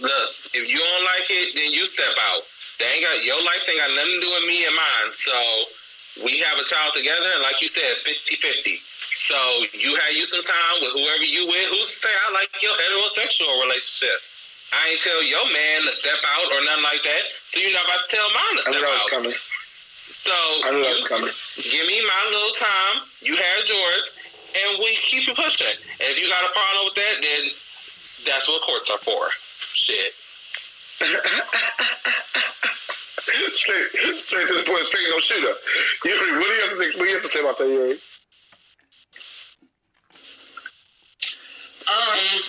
Look, 0.00 0.30
if 0.54 0.64
you 0.68 0.78
don't 0.78 1.04
like 1.04 1.28
it, 1.28 1.54
then 1.54 1.72
you 1.72 1.84
step 1.86 2.14
out. 2.32 2.42
They 2.78 2.86
ain't 2.86 3.04
got 3.04 3.22
your 3.22 3.42
life 3.44 3.62
ain't 3.68 3.78
got 3.78 3.92
nothing 3.94 4.18
to 4.18 4.20
do 4.20 4.30
with 4.32 4.46
me 4.48 4.64
and 4.64 4.74
mine. 4.74 5.08
So 5.12 5.36
we 6.24 6.40
have 6.40 6.58
a 6.58 6.64
child 6.64 6.94
together, 6.94 7.30
and 7.34 7.42
like 7.42 7.60
you 7.60 7.68
said, 7.68 7.84
it's 7.92 8.02
50-50. 8.02 8.80
So 9.14 9.36
you 9.78 9.94
had 9.94 10.14
you 10.14 10.26
some 10.26 10.42
time 10.42 10.76
with 10.82 10.92
whoever 10.92 11.22
you 11.22 11.46
with. 11.46 11.70
Who's 11.70 11.86
to 11.86 11.96
say 12.02 12.10
I 12.10 12.32
like 12.34 12.50
your 12.62 12.74
heterosexual 12.74 13.62
relationship? 13.62 14.18
I 14.74 14.90
ain't 14.90 15.02
tell 15.02 15.22
your 15.22 15.46
man 15.52 15.86
to 15.86 15.92
step 15.92 16.18
out 16.18 16.50
or 16.50 16.64
nothing 16.64 16.82
like 16.82 17.02
that. 17.04 17.22
So 17.50 17.60
you're 17.60 17.72
not 17.72 17.84
about 17.84 18.02
to 18.08 18.16
tell 18.16 18.28
mine 18.34 18.54
to 18.58 18.62
step 18.62 18.74
I 18.74 18.78
knew 18.78 18.82
that 18.82 18.90
was 18.90 19.06
out. 19.06 19.10
coming. 19.14 19.36
So 20.10 20.34
I 20.66 20.68
knew 20.72 20.82
that 20.82 20.96
was 20.98 21.06
coming. 21.06 21.30
give 21.62 21.86
me 21.86 21.98
my 22.02 22.22
little 22.32 22.56
time. 22.58 23.06
You 23.22 23.36
have 23.36 23.60
yours, 23.70 24.04
and 24.50 24.82
we 24.82 24.98
keep 25.06 25.28
you 25.28 25.34
pushing. 25.34 25.78
And 26.00 26.08
if 26.10 26.18
you 26.18 26.26
got 26.26 26.42
a 26.42 26.50
problem 26.50 26.90
with 26.90 26.96
that, 26.98 27.14
then 27.22 27.42
that's 28.26 28.48
what 28.48 28.62
courts 28.62 28.90
are 28.90 28.98
for. 28.98 29.30
Shit. 29.84 30.16
straight, 33.52 34.16
straight 34.16 34.48
to 34.48 34.54
the 34.54 34.62
point, 34.64 34.82
straight 34.82 35.06
no 35.10 35.20
shooter. 35.20 35.52
Yuri, 36.06 36.38
what 36.38 36.46
do 36.46 36.52
you 36.54 36.60
have 36.62 36.70
to 36.70 36.76
think? 36.76 36.96
What 36.96 37.02
do 37.02 37.08
you 37.08 37.14
have 37.16 37.22
to 37.22 37.28
say 37.28 37.40
about 37.40 37.58
that, 37.58 37.68
Yuri? 37.68 37.98
Um, 41.84 42.40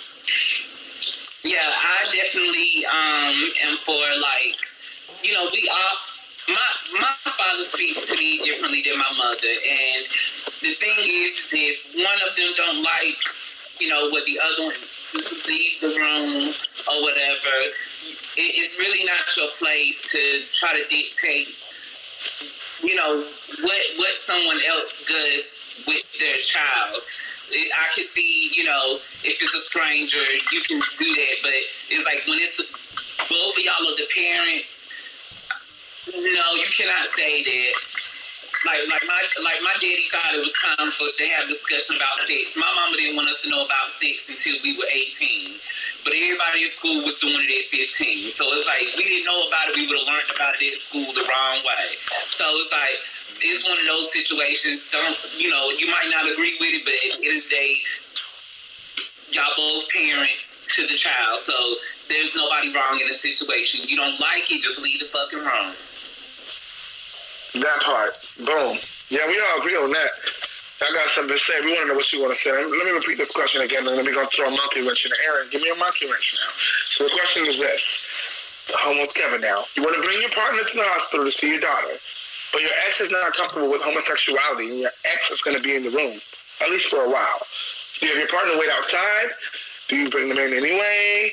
yeah, 1.44 1.60
I 1.60 2.08
definitely 2.16 2.86
um 2.86 3.52
am 3.68 3.76
for 3.84 4.00
like, 4.22 4.56
you 5.22 5.34
know, 5.34 5.50
we 5.52 5.68
are. 5.68 5.98
My 6.48 6.70
my 7.02 7.12
father 7.36 7.66
speaks 7.66 8.08
to 8.08 8.16
me 8.16 8.38
differently 8.46 8.82
than 8.88 8.98
my 8.98 9.12
mother, 9.18 9.46
and 9.46 10.06
the 10.62 10.74
thing 10.76 11.00
is, 11.00 11.38
is 11.38 11.52
if 11.52 11.86
one 11.96 12.22
of 12.30 12.36
them 12.38 12.54
don't 12.56 12.82
like, 12.82 13.18
you 13.82 13.90
know, 13.90 14.08
what 14.08 14.24
the 14.26 14.40
other 14.40 14.64
one 14.68 14.76
leave 15.50 15.82
the 15.82 15.90
room 16.00 16.54
or 16.88 17.02
whatever, 17.02 17.56
it's 18.38 18.78
really 18.78 19.04
not 19.04 19.36
your 19.38 19.50
place 19.58 20.10
to 20.12 20.42
try 20.54 20.74
to 20.74 20.88
dictate 20.90 21.48
you 22.84 22.96
know 22.96 23.26
what 23.62 23.82
what 23.98 24.18
someone 24.18 24.60
else 24.68 25.04
does 25.08 25.84
with 25.88 26.06
their 26.20 26.38
child. 26.38 27.02
I 27.52 27.94
can 27.94 28.04
see, 28.04 28.50
you 28.56 28.64
know, 28.64 28.98
if 29.24 29.38
it's 29.40 29.54
a 29.54 29.60
stranger, 29.60 30.18
you 30.52 30.62
can 30.62 30.82
do 30.98 31.16
that. 31.16 31.36
But 31.44 31.54
it's 31.90 32.04
like 32.06 32.26
when 32.28 32.40
it's 32.40 32.58
the, 32.58 32.66
both 33.30 33.56
of 33.56 33.64
y'all 33.64 33.88
are 33.88 33.96
the 33.96 34.08
parents. 34.16 34.88
No, 36.12 36.56
you 36.56 36.66
cannot 36.76 37.08
say 37.08 37.44
that. 37.44 37.74
Like 38.66 38.82
like 38.90 39.06
my 39.06 39.22
like 39.44 39.62
my 39.62 39.74
daddy 39.78 40.10
thought 40.10 40.34
it 40.34 40.42
was 40.42 40.54
time 40.54 40.90
for 40.92 41.06
to 41.06 41.26
have 41.38 41.48
discussion 41.48 41.96
about 41.96 42.18
sex. 42.26 42.58
My 42.58 42.70
mama 42.74 42.98
didn't 42.98 43.16
want 43.16 43.30
us 43.30 43.42
to 43.44 43.50
know 43.50 43.66
about 43.66 43.92
sex 43.92 44.30
until 44.30 44.56
we 44.64 44.78
were 44.78 44.90
18. 44.90 45.58
But 46.04 46.14
everybody 46.14 46.64
in 46.64 46.70
school 46.70 47.04
was 47.04 47.18
doing 47.18 47.42
it 47.42 47.50
at 47.50 47.66
15. 47.70 48.32
So 48.32 48.46
it's 48.54 48.66
like 48.66 48.86
we 48.98 49.06
didn't 49.06 49.26
know 49.26 49.48
about 49.48 49.70
it. 49.70 49.76
We 49.76 49.88
would 49.88 49.98
have 49.98 50.08
learned 50.08 50.30
about 50.34 50.58
it 50.58 50.66
at 50.66 50.78
school 50.78 51.06
the 51.14 51.26
wrong 51.26 51.62
way. 51.66 51.98
So 52.28 52.46
it's 52.62 52.72
like 52.72 52.98
it's 53.42 53.68
one 53.68 53.80
of 53.80 53.86
those 53.86 54.12
situations. 54.12 54.86
Don't 54.92 55.18
you 55.38 55.50
know? 55.50 55.70
You 55.70 55.88
might 55.88 56.10
not 56.10 56.30
agree 56.30 56.58
with 56.60 56.74
it, 56.74 56.86
but 56.86 56.94
at 56.94 57.22
the 57.22 57.28
end 57.28 57.38
of 57.38 57.44
the 57.46 57.50
day, 57.50 57.82
y'all 59.32 59.54
both 59.58 59.90
parents 59.90 60.62
to 60.76 60.88
the 60.88 60.96
child. 60.96 61.40
So 61.40 61.54
there's 62.08 62.36
nobody 62.36 62.74
wrong 62.74 63.00
in 63.00 63.08
the 63.08 63.18
situation. 63.18 63.82
You 63.88 63.98
don't 63.98 64.20
like 64.20 64.50
it, 64.52 64.62
just 64.62 64.82
leave 64.82 65.00
the 65.00 65.08
fucking 65.08 65.40
room. 65.40 65.74
That 67.56 67.82
part. 67.84 68.12
Boom. 68.38 68.78
Yeah, 69.10 69.28
we 69.28 69.40
all 69.40 69.60
agree 69.60 69.76
on 69.76 69.92
that. 69.92 70.12
I 70.82 70.92
got 70.92 71.10
something 71.10 71.34
to 71.34 71.40
say. 71.40 71.62
We 71.64 71.72
want 71.72 71.88
to 71.88 71.88
know 71.88 71.96
what 71.96 72.12
you 72.12 72.22
want 72.22 72.34
to 72.34 72.40
say. 72.40 72.52
Let 72.52 72.70
me 72.70 72.92
repeat 72.92 73.18
this 73.18 73.32
question 73.32 73.62
again, 73.62 73.88
and 73.88 73.98
then 73.98 74.06
we're 74.06 74.14
going 74.14 74.28
to 74.28 74.36
throw 74.36 74.48
a 74.48 74.52
monkey 74.52 74.82
wrench 74.82 75.06
in 75.06 75.12
the 75.12 75.18
air. 75.24 75.46
Give 75.50 75.62
me 75.62 75.72
a 75.72 75.76
monkey 75.76 76.06
wrench 76.06 76.36
now. 76.36 76.52
So 76.90 77.04
the 77.06 77.12
question 77.12 77.46
is 77.48 77.60
this. 77.60 78.08
Almost 78.84 79.16
Kevin 79.16 79.42
now. 79.42 79.64
You 79.76 79.84
want 79.84 79.96
to 79.96 80.04
bring 80.04 80.20
your 80.20 80.32
partner 80.32 80.64
to 80.64 80.76
the 80.76 80.84
hospital 80.84 81.26
to 81.26 81.32
see 81.32 81.50
your 81.50 81.62
daughter, 81.62 81.96
but 82.52 82.62
your 82.62 82.72
ex 82.88 83.00
is 83.00 83.10
not 83.10 83.36
comfortable 83.38 83.72
with 83.72 83.82
homosexuality, 83.82 84.72
and 84.72 84.80
your 84.80 84.92
ex 85.06 85.32
is 85.32 85.40
going 85.40 85.56
to 85.56 85.64
be 85.64 85.76
in 85.76 85.84
the 85.84 85.92
room, 85.92 86.20
at 86.62 86.70
least 86.70 86.88
for 86.88 87.06
a 87.06 87.10
while. 87.10 87.40
Do 88.00 88.08
you 88.08 88.12
have 88.12 88.20
your 88.20 88.28
partner 88.28 88.60
wait 88.60 88.70
outside? 88.70 89.30
Do 89.88 89.96
you 89.96 90.10
bring 90.10 90.28
them 90.28 90.40
in 90.40 90.52
anyway? 90.54 91.32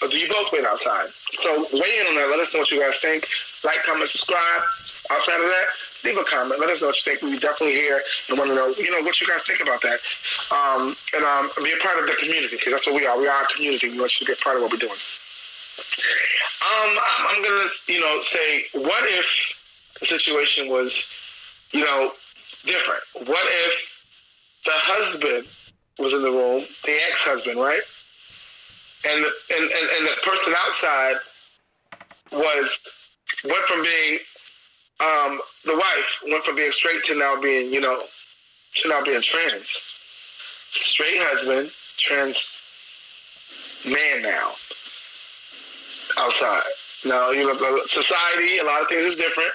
Or 0.00 0.08
do 0.08 0.16
you 0.16 0.28
both 0.28 0.52
wait 0.52 0.64
outside? 0.64 1.08
So 1.32 1.66
weigh 1.72 1.98
in 1.98 2.06
on 2.06 2.14
that. 2.16 2.28
Let 2.30 2.38
us 2.38 2.54
know 2.54 2.60
what 2.60 2.70
you 2.70 2.80
guys 2.80 2.98
think. 2.98 3.28
Like, 3.64 3.82
comment, 3.84 4.08
subscribe. 4.08 4.62
Outside 5.10 5.40
of 5.40 5.48
that, 5.48 5.66
leave 6.04 6.18
a 6.18 6.24
comment. 6.24 6.60
Let 6.60 6.68
us 6.68 6.80
know 6.80 6.88
what 6.88 6.96
you 6.96 7.12
think. 7.12 7.22
We 7.22 7.38
definitely 7.38 7.74
hear 7.74 8.02
and 8.28 8.38
want 8.38 8.50
to 8.50 8.54
know, 8.54 8.68
you 8.68 8.90
know, 8.90 9.02
what 9.02 9.20
you 9.20 9.26
guys 9.26 9.42
think 9.42 9.60
about 9.60 9.80
that. 9.82 10.00
Um, 10.52 10.96
and 11.14 11.24
um, 11.24 11.48
be 11.62 11.72
a 11.72 11.82
part 11.82 11.98
of 11.98 12.06
the 12.06 12.14
community 12.14 12.56
because 12.56 12.72
that's 12.72 12.86
what 12.86 12.94
we 12.94 13.06
are. 13.06 13.18
We 13.18 13.26
are 13.26 13.42
a 13.42 13.46
community. 13.54 13.88
We 13.90 13.98
want 13.98 14.20
you 14.20 14.26
to 14.26 14.32
be 14.32 14.38
a 14.38 14.42
part 14.42 14.56
of 14.56 14.62
what 14.62 14.72
we're 14.72 14.78
doing. 14.78 14.98
Um, 16.60 16.98
I'm, 17.30 17.42
gonna, 17.42 17.70
you 17.86 18.00
know, 18.00 18.20
say, 18.22 18.64
what 18.74 19.04
if 19.06 19.26
the 20.00 20.06
situation 20.06 20.68
was, 20.68 21.08
you 21.70 21.84
know, 21.84 22.12
different? 22.64 23.28
What 23.28 23.46
if 23.66 24.04
the 24.64 24.72
husband 24.74 25.46
was 25.98 26.12
in 26.12 26.22
the 26.22 26.30
room, 26.30 26.64
the 26.84 26.92
ex-husband, 27.10 27.58
right? 27.58 27.80
And 29.08 29.24
and, 29.24 29.70
and, 29.70 29.88
and 29.96 30.06
the 30.06 30.16
person 30.24 30.52
outside 30.56 31.16
was 32.32 32.78
went 33.44 33.64
from 33.64 33.82
being 33.82 34.18
um, 35.00 35.40
the 35.64 35.76
wife 35.76 36.22
went 36.26 36.44
from 36.44 36.56
being 36.56 36.72
straight 36.72 37.04
to 37.04 37.14
now 37.14 37.40
being, 37.40 37.72
you 37.72 37.80
know, 37.80 38.02
to 38.76 38.88
now 38.88 39.02
being 39.02 39.22
trans. 39.22 39.80
Straight 40.70 41.20
husband, 41.20 41.70
trans 41.96 42.48
man 43.86 44.22
now 44.22 44.52
outside. 46.16 46.62
Now, 47.04 47.30
you 47.30 47.44
know, 47.44 47.80
society, 47.86 48.58
a 48.58 48.64
lot 48.64 48.82
of 48.82 48.88
things 48.88 49.04
is 49.04 49.16
different. 49.16 49.52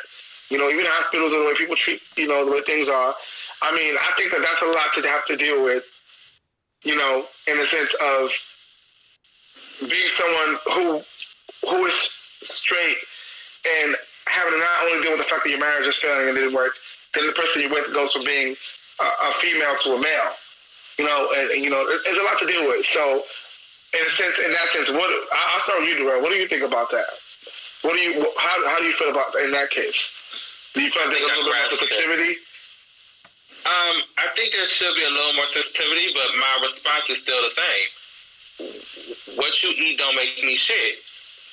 You 0.49 0.57
know, 0.57 0.69
even 0.69 0.85
hospitals 0.85 1.33
and 1.33 1.41
the 1.41 1.45
way 1.45 1.55
people 1.55 1.75
treat, 1.75 2.01
you 2.15 2.27
know, 2.27 2.45
the 2.45 2.51
way 2.51 2.61
things 2.61 2.87
are. 2.87 3.15
I 3.61 3.75
mean, 3.75 3.95
I 3.99 4.11
think 4.15 4.31
that 4.31 4.41
that's 4.41 4.61
a 4.61 4.65
lot 4.65 4.93
to 4.93 5.09
have 5.09 5.25
to 5.25 5.35
deal 5.35 5.63
with, 5.63 5.83
you 6.83 6.95
know, 6.95 7.25
in 7.47 7.57
the 7.57 7.65
sense 7.65 7.93
of 8.01 8.31
being 9.79 10.09
someone 10.09 10.57
who 10.73 11.01
who 11.69 11.85
is 11.85 12.13
straight 12.43 12.97
and 13.81 13.95
having 14.33 14.53
to 14.53 14.59
not 14.59 14.89
only 14.89 15.01
deal 15.01 15.11
with 15.13 15.21
the 15.21 15.29
fact 15.29 15.45
that 15.45 15.49
your 15.49 15.59
marriage 15.59 15.85
is 15.85 15.95
failing 15.97 16.27
and 16.27 16.35
didn't 16.35 16.53
work, 16.53 16.73
then 17.13 17.27
the 17.27 17.33
person 17.33 17.61
you're 17.61 17.71
with 17.71 17.93
goes 17.93 18.11
from 18.13 18.25
being 18.25 18.55
a, 18.99 19.05
a 19.29 19.33
female 19.37 19.77
to 19.85 19.93
a 19.93 20.01
male. 20.01 20.33
You 20.97 21.05
know, 21.05 21.29
and, 21.37 21.51
and 21.51 21.63
you 21.63 21.69
know, 21.69 21.85
there's 22.03 22.17
a 22.17 22.23
lot 22.23 22.37
to 22.39 22.45
deal 22.45 22.67
with. 22.67 22.85
So, 22.85 23.23
in 23.93 24.05
a 24.05 24.09
sense, 24.09 24.39
in 24.39 24.51
that 24.51 24.69
sense, 24.69 24.89
what 24.89 25.09
I'll 25.31 25.59
start 25.59 25.81
with 25.81 25.89
you, 25.89 25.97
Darrell. 25.97 26.21
What 26.21 26.29
do 26.29 26.35
you 26.35 26.47
think 26.47 26.63
about 26.63 26.89
that? 26.91 27.05
What 27.81 27.93
do 27.93 28.01
you 28.01 28.25
how 28.37 28.67
how 28.69 28.79
do 28.79 28.85
you 28.85 28.93
feel 28.93 29.09
about 29.09 29.35
in 29.35 29.51
that 29.51 29.69
case? 29.69 30.11
Do 30.73 30.81
you 30.81 30.89
feel 30.89 31.05
like 31.05 31.11
there's 31.11 31.23
a 31.23 31.27
little 31.27 31.43
bit 31.43 31.53
more 31.53 31.77
sensitivity? 31.77 32.37
Um, 33.63 33.95
I 34.17 34.27
think 34.35 34.53
there 34.53 34.65
should 34.65 34.95
be 34.95 35.03
a 35.05 35.09
little 35.09 35.33
more 35.33 35.47
sensitivity, 35.47 36.11
but 36.13 36.35
my 36.35 36.59
response 36.61 37.09
is 37.09 37.21
still 37.21 37.41
the 37.41 37.49
same. 37.49 37.87
What 39.37 39.63
you 39.63 39.69
eat 39.71 39.97
don't 39.97 40.15
make 40.15 40.35
me 40.43 40.55
shit. 40.55 40.99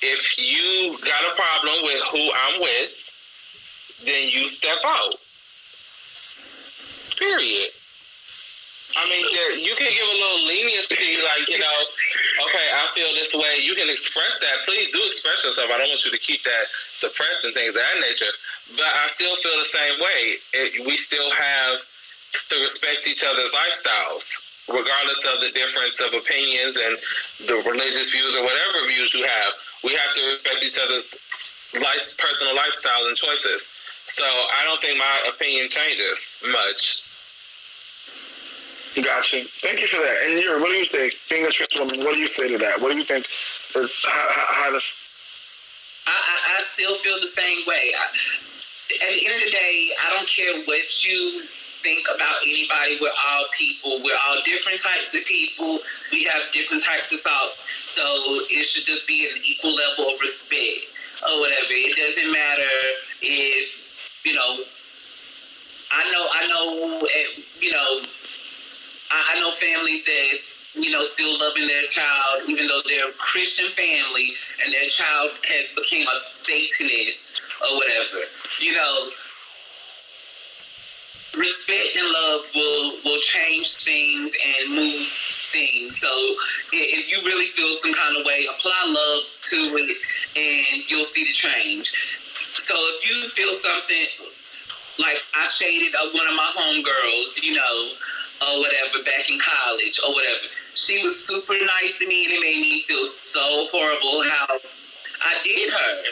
If 0.01 0.37
you 0.37 0.97
got 0.99 1.23
a 1.31 1.35
problem 1.35 1.83
with 1.83 2.01
who 2.11 2.31
I'm 2.33 2.61
with, 2.61 3.11
then 4.05 4.29
you 4.29 4.47
step 4.47 4.79
out. 4.85 5.15
Period. 7.17 7.69
I 8.97 9.07
mean, 9.07 9.23
there, 9.31 9.55
you 9.55 9.75
can 9.75 9.87
give 9.87 10.03
a 10.03 10.17
little 10.19 10.47
leniency, 10.47 11.15
like, 11.23 11.47
you 11.47 11.59
know, 11.59 11.77
okay, 12.43 12.67
I 12.75 12.91
feel 12.91 13.07
this 13.15 13.33
way. 13.33 13.63
You 13.63 13.75
can 13.75 13.89
express 13.89 14.35
that. 14.41 14.65
Please 14.65 14.89
do 14.91 14.99
express 15.05 15.45
yourself. 15.45 15.69
I 15.71 15.77
don't 15.77 15.87
want 15.87 16.03
you 16.03 16.11
to 16.11 16.17
keep 16.19 16.43
that 16.43 16.65
suppressed 16.93 17.45
and 17.45 17.53
things 17.53 17.75
of 17.75 17.81
that 17.81 18.01
nature. 18.01 18.33
But 18.75 18.91
I 18.91 19.07
still 19.15 19.35
feel 19.37 19.57
the 19.59 19.69
same 19.69 19.95
way. 20.01 20.21
It, 20.53 20.85
we 20.85 20.97
still 20.97 21.31
have 21.31 21.79
to 22.49 22.55
respect 22.59 23.07
each 23.07 23.23
other's 23.23 23.51
lifestyles, 23.51 24.27
regardless 24.67 25.23
of 25.23 25.39
the 25.39 25.51
difference 25.51 26.01
of 26.01 26.13
opinions 26.13 26.75
and 26.75 26.97
the 27.47 27.63
religious 27.63 28.11
views 28.11 28.35
or 28.35 28.43
whatever 28.43 28.87
views 28.87 29.13
you 29.13 29.23
have. 29.23 29.53
We 29.83 29.95
have 29.95 30.13
to 30.15 30.21
respect 30.31 30.63
each 30.63 30.77
other's 30.77 31.15
life, 31.73 32.17
personal 32.17 32.55
lifestyles 32.55 33.07
and 33.07 33.17
choices. 33.17 33.67
So 34.07 34.23
I 34.23 34.63
don't 34.65 34.81
think 34.81 34.97
my 34.97 35.23
opinion 35.29 35.69
changes 35.69 36.37
much. 36.51 37.03
Gotcha. 38.95 39.45
Thank 39.61 39.79
you 39.79 39.87
for 39.87 39.97
that. 39.97 40.25
And 40.25 40.39
you, 40.39 40.51
what 40.59 40.67
do 40.67 40.73
you 40.73 40.85
say, 40.85 41.11
being 41.29 41.45
a 41.45 41.49
trans 41.49 41.69
woman? 41.79 42.05
What 42.05 42.13
do 42.13 42.19
you 42.19 42.27
say 42.27 42.49
to 42.49 42.57
that? 42.57 42.81
What 42.81 42.91
do 42.91 42.97
you 42.97 43.05
think 43.05 43.25
is 43.75 44.05
how, 44.05 44.27
how, 44.29 44.63
how 44.63 44.71
does? 44.71 44.83
I, 46.07 46.11
I, 46.11 46.59
I 46.59 46.63
still 46.63 46.93
feel 46.95 47.19
the 47.21 47.27
same 47.27 47.65
way. 47.65 47.93
I, 47.97 48.03
at 48.03 49.09
the 49.09 49.25
end 49.25 49.35
of 49.37 49.45
the 49.45 49.51
day, 49.51 49.91
I 50.05 50.09
don't 50.09 50.27
care 50.27 50.61
what 50.65 51.07
you 51.07 51.43
think 51.81 52.07
about 52.13 52.41
anybody. 52.43 52.97
We're 53.01 53.09
all 53.09 53.45
people. 53.57 54.01
We're 54.03 54.17
all 54.17 54.37
different 54.45 54.81
types 54.81 55.15
of 55.15 55.25
people. 55.25 55.79
We 56.11 56.23
have 56.25 56.41
different 56.53 56.83
types 56.83 57.11
of 57.11 57.21
thoughts. 57.21 57.65
So 57.89 58.03
it 58.49 58.65
should 58.65 58.85
just 58.85 59.07
be 59.07 59.29
an 59.29 59.41
equal 59.43 59.75
level 59.75 60.13
of 60.13 60.19
respect 60.21 60.87
or 61.27 61.39
whatever. 61.39 61.69
It 61.69 61.97
doesn't 61.97 62.31
matter 62.31 62.73
if 63.21 64.23
you 64.25 64.33
know. 64.33 64.63
I 65.91 66.11
know. 66.11 66.25
I 66.31 66.47
know. 66.47 67.07
You 67.59 67.71
know. 67.71 68.01
I, 69.11 69.35
I 69.35 69.39
know 69.39 69.51
families 69.51 70.05
that's 70.05 70.57
you 70.73 70.89
know 70.89 71.03
still 71.03 71.37
loving 71.37 71.67
their 71.67 71.87
child, 71.87 72.47
even 72.47 72.67
though 72.67 72.81
they're 72.87 73.09
a 73.09 73.13
Christian 73.13 73.69
family, 73.75 74.33
and 74.63 74.73
their 74.73 74.87
child 74.89 75.31
has 75.43 75.71
become 75.71 76.07
a 76.07 76.17
Satanist 76.17 77.41
or 77.61 77.75
whatever. 77.75 78.23
You 78.59 78.73
know, 78.73 79.09
respect 81.35 81.95
and 81.97 82.11
love 82.11 82.41
will 82.53 82.93
will 83.05 83.21
change 83.21 83.75
things 83.83 84.35
and 84.45 84.75
move 84.75 85.07
things. 85.51 85.99
So 85.99 86.09
if 86.71 87.09
you 87.09 87.21
really 87.25 87.47
feel 87.47 87.73
some 87.73 87.93
kind 87.93 88.17
of 88.17 88.25
way, 88.25 88.47
apply 88.49 88.83
love 88.87 89.23
to 89.51 89.57
it, 89.77 89.97
and 90.35 90.89
you'll 90.89 91.05
see 91.05 91.23
the 91.23 91.33
change. 91.33 91.91
So 92.53 92.73
if 92.77 93.09
you 93.09 93.29
feel 93.29 93.53
something 93.53 94.07
like 94.99 95.17
I 95.35 95.47
shaded 95.47 95.95
uh, 95.95 96.09
one 96.13 96.27
of 96.27 96.35
my 96.35 96.51
homegirls, 96.55 97.41
you 97.41 97.55
know, 97.55 97.89
or 98.47 98.59
whatever, 98.59 99.03
back 99.03 99.29
in 99.29 99.39
college 99.39 99.99
or 100.05 100.13
whatever. 100.13 100.47
She 100.73 101.03
was 101.03 101.27
super 101.27 101.53
nice 101.53 101.97
to 101.99 102.07
me, 102.07 102.25
and 102.25 102.33
it 102.33 102.41
made 102.41 102.61
me 102.61 102.83
feel 102.83 103.05
so 103.05 103.67
horrible 103.71 104.23
how 104.29 104.57
I 105.23 105.37
did 105.43 105.71
her 105.71 106.03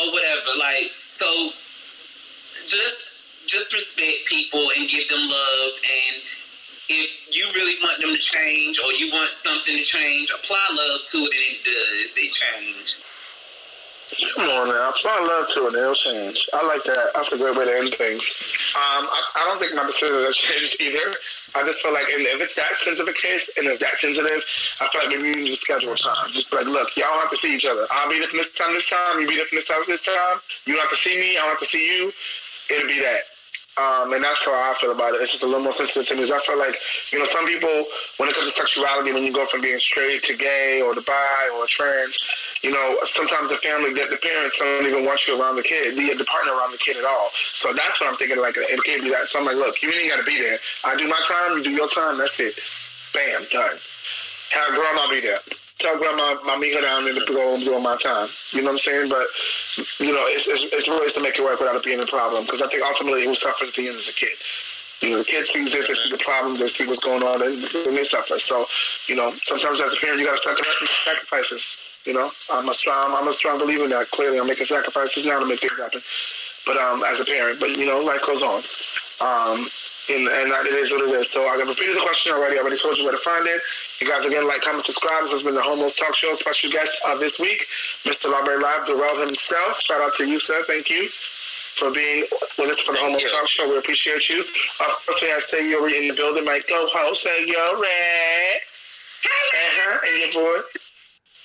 or 0.00 0.12
whatever. 0.12 0.58
Like 0.58 0.92
so, 1.10 1.50
just 2.66 3.11
just 3.46 3.74
respect 3.74 4.26
people 4.26 4.70
and 4.76 4.88
give 4.88 5.08
them 5.08 5.28
love 5.28 5.72
and 5.84 6.22
if 6.88 7.34
you 7.34 7.46
really 7.54 7.80
want 7.82 8.00
them 8.00 8.10
to 8.10 8.20
change 8.20 8.78
or 8.84 8.92
you 8.92 9.10
want 9.12 9.32
something 9.32 9.76
to 9.76 9.84
change, 9.84 10.30
apply 10.30 10.66
love 10.72 11.00
to 11.06 11.18
it 11.18 11.30
and 11.32 11.56
it 11.56 11.64
does. 11.64 12.16
It 12.16 12.32
change. 12.32 12.96
Come 14.34 14.50
on 14.50 14.68
now, 14.68 14.90
apply 14.90 15.20
love 15.20 15.48
to 15.54 15.68
it, 15.68 15.74
it'll 15.74 15.94
change. 15.94 16.46
I 16.52 16.66
like 16.66 16.84
that. 16.84 17.12
That's 17.14 17.32
a 17.32 17.38
great 17.38 17.56
way 17.56 17.64
to 17.64 17.78
end 17.78 17.94
things. 17.94 18.20
Um, 18.76 19.08
I, 19.08 19.22
I 19.36 19.44
don't 19.46 19.58
think 19.58 19.74
my 19.74 19.86
decisions 19.86 20.22
have 20.22 20.34
changed 20.34 20.76
either. 20.80 21.14
I 21.54 21.64
just 21.64 21.80
feel 21.80 21.94
like, 21.94 22.12
and 22.12 22.26
if 22.26 22.42
it's 22.42 22.54
that 22.56 22.76
sensitive 22.76 23.08
a 23.08 23.16
case 23.16 23.50
and 23.56 23.66
it's 23.68 23.80
that 23.80 23.96
sensitive, 23.96 24.44
I 24.80 24.88
feel 24.88 25.00
like 25.00 25.16
maybe 25.16 25.32
we 25.32 25.44
need 25.44 25.50
to 25.50 25.56
schedule 25.56 25.96
time. 25.96 26.30
Just 26.32 26.52
like, 26.52 26.66
look, 26.66 26.94
y'all 26.94 27.20
have 27.20 27.30
to 27.30 27.36
see 27.38 27.56
each 27.56 27.64
other. 27.64 27.86
I'll 27.90 28.10
be 28.10 28.18
there 28.18 28.28
from 28.28 28.36
this 28.36 28.52
time, 28.52 28.74
this 28.74 28.88
time. 28.88 29.18
you'll 29.18 29.30
be 29.30 29.36
there 29.36 29.46
from 29.46 29.56
this 29.56 29.66
time, 29.66 29.80
this 29.88 30.04
time. 30.04 30.40
You 30.66 30.74
don't 30.74 30.82
have 30.82 30.90
to 30.90 30.96
see 30.96 31.16
me. 31.16 31.38
I 31.38 31.40
don't 31.40 31.50
have 31.56 31.60
to 31.60 31.66
see 31.66 31.86
you. 31.86 32.12
It'll 32.68 32.88
be 32.88 33.00
that. 33.00 33.31
Um, 33.80 34.12
and 34.12 34.22
that's 34.22 34.44
how 34.44 34.52
I 34.52 34.74
feel 34.74 34.92
about 34.92 35.14
it. 35.14 35.22
It's 35.22 35.32
just 35.32 35.42
a 35.42 35.46
little 35.46 35.62
more 35.62 35.72
sensitive 35.72 36.06
to 36.08 36.14
me. 36.14 36.24
I 36.24 36.40
feel 36.40 36.58
like, 36.58 36.76
you 37.10 37.18
know, 37.18 37.24
some 37.24 37.46
people, 37.46 37.86
when 38.18 38.28
it 38.28 38.36
comes 38.36 38.48
to 38.48 38.52
sexuality, 38.52 39.12
when 39.12 39.24
you 39.24 39.32
go 39.32 39.46
from 39.46 39.62
being 39.62 39.78
straight 39.78 40.22
to 40.24 40.36
gay 40.36 40.82
or 40.82 40.94
to 40.94 41.00
bi 41.00 41.50
or 41.56 41.66
trans, 41.66 42.20
you 42.60 42.70
know, 42.70 42.98
sometimes 43.04 43.48
the 43.48 43.56
family, 43.56 43.94
the, 43.94 44.06
the 44.10 44.18
parents 44.18 44.58
don't 44.58 44.86
even 44.86 45.06
want 45.06 45.26
you 45.26 45.40
around 45.40 45.56
the 45.56 45.62
kid, 45.62 45.96
the, 45.96 46.12
the 46.12 46.24
partner 46.24 46.52
around 46.52 46.72
the 46.72 46.78
kid 46.78 46.98
at 46.98 47.04
all. 47.04 47.30
So 47.52 47.72
that's 47.72 47.98
what 47.98 48.10
I'm 48.10 48.16
thinking. 48.16 48.38
Like, 48.38 48.56
it 48.58 48.84
can't 48.84 49.02
be 49.02 49.08
that. 49.10 49.28
So 49.28 49.38
I'm 49.38 49.46
like, 49.46 49.56
look, 49.56 49.80
you 49.82 49.90
ain't 49.90 50.10
got 50.10 50.18
to 50.18 50.24
be 50.24 50.38
there. 50.38 50.58
I 50.84 50.94
do 50.94 51.08
my 51.08 51.20
time, 51.26 51.56
you 51.56 51.64
do 51.64 51.70
your 51.70 51.88
time. 51.88 52.18
That's 52.18 52.38
it. 52.40 52.58
Bam, 53.14 53.46
done. 53.50 53.78
Have 54.50 54.74
grown, 54.74 54.98
I'll 54.98 55.08
be 55.08 55.20
there. 55.22 55.38
Tell 55.78 55.98
grandma 55.98 56.36
her 56.36 56.80
down 56.80 57.08
and 57.08 57.18
go 57.26 57.50
home 57.50 57.64
doing 57.64 57.82
my 57.82 57.96
time. 57.96 58.28
You 58.50 58.60
know 58.60 58.66
what 58.66 58.72
I'm 58.72 58.78
saying? 58.78 59.08
But 59.08 59.26
you 59.98 60.12
know, 60.12 60.26
it's 60.28 60.48
it's, 60.48 60.72
it's 60.72 60.88
ways 60.88 61.12
to 61.14 61.20
make 61.20 61.38
it 61.38 61.42
work 61.42 61.58
without 61.58 61.76
it 61.76 61.84
being 61.84 62.02
a 62.02 62.06
problem. 62.06 62.44
Because 62.44 62.62
I 62.62 62.68
think 62.68 62.82
ultimately 62.82 63.24
who 63.24 63.34
suffers 63.34 63.68
at 63.68 63.74
the 63.74 63.88
end 63.88 63.96
is 63.96 64.06
the 64.06 64.12
kid. 64.12 64.36
You 65.00 65.10
know, 65.10 65.18
the 65.18 65.24
kid 65.24 65.44
sees 65.46 65.72
this, 65.72 65.88
they 65.88 65.94
see 65.94 66.10
the 66.10 66.18
problems, 66.18 66.60
they 66.60 66.68
see 66.68 66.86
what's 66.86 67.00
going 67.00 67.24
on, 67.24 67.42
and, 67.42 67.64
and 67.86 67.96
they 67.96 68.04
suffer. 68.04 68.38
So, 68.38 68.66
you 69.08 69.16
know, 69.16 69.34
sometimes 69.42 69.80
as 69.80 69.92
a 69.92 69.96
parent, 69.96 70.20
you 70.20 70.26
got 70.26 70.38
to 70.38 70.42
sacrifice 70.42 71.04
sacrifices. 71.04 71.76
You 72.04 72.12
know, 72.12 72.30
I'm 72.50 72.68
a 72.68 72.74
strong, 72.74 73.14
I'm 73.14 73.26
a 73.26 73.32
strong 73.32 73.58
believer 73.58 73.84
in 73.84 73.90
that. 73.90 74.10
Clearly, 74.10 74.38
I'm 74.38 74.46
making 74.46 74.66
sacrifices 74.66 75.26
now 75.26 75.40
to 75.40 75.46
make 75.46 75.60
things 75.60 75.78
happen. 75.78 76.02
But 76.64 76.76
um, 76.76 77.02
as 77.04 77.18
a 77.18 77.24
parent, 77.24 77.58
but 77.58 77.76
you 77.76 77.86
know, 77.86 78.00
life 78.00 78.22
goes 78.24 78.42
on. 78.42 78.62
Um, 79.20 79.68
and, 80.10 80.26
and 80.26 80.50
that 80.50 80.66
it 80.66 80.74
is 80.74 80.90
what 80.90 81.08
it 81.08 81.14
is. 81.14 81.30
So 81.30 81.46
I've 81.46 81.66
repeated 81.66 81.96
the 81.96 82.00
question 82.00 82.32
already. 82.32 82.56
I 82.56 82.60
already 82.60 82.78
told 82.78 82.96
you 82.96 83.04
where 83.04 83.12
to 83.12 83.18
find 83.18 83.46
it. 83.46 83.60
You 84.02 84.08
guys 84.08 84.24
again 84.26 84.48
like, 84.48 84.62
comment, 84.62 84.82
subscribe. 84.82 85.22
This 85.22 85.30
has 85.30 85.44
been 85.44 85.54
the 85.54 85.62
Homos 85.62 85.94
Talk 85.94 86.16
Show. 86.16 86.34
Special 86.34 86.72
guest 86.72 87.00
of 87.08 87.20
this 87.20 87.38
week, 87.38 87.68
Mr. 88.02 88.32
Library 88.32 88.60
Live, 88.60 88.84
Darrell 88.84 89.24
himself. 89.24 89.80
Shout 89.80 90.00
out 90.00 90.12
to 90.14 90.26
you, 90.26 90.40
sir. 90.40 90.64
Thank 90.66 90.90
you 90.90 91.08
for 91.08 91.92
being 91.92 92.24
with 92.58 92.70
us 92.70 92.80
for 92.80 92.94
the 92.94 92.98
Thank 92.98 93.22
Homos. 93.22 93.30
Talk 93.30 93.48
Show. 93.48 93.70
We 93.70 93.78
appreciate 93.78 94.28
you. 94.28 94.40
Of 94.40 95.06
course, 95.06 95.22
we 95.22 95.28
have 95.28 95.44
Say 95.44 95.70
Yuri 95.70 95.98
in 95.98 96.08
the 96.08 96.14
building. 96.14 96.44
My 96.44 96.58
co-host, 96.68 97.22
Say 97.22 97.46
Yuri. 97.46 97.54
Uh-huh. 99.24 99.98
And 100.08 100.34
your 100.34 100.42
boy. 100.42 100.62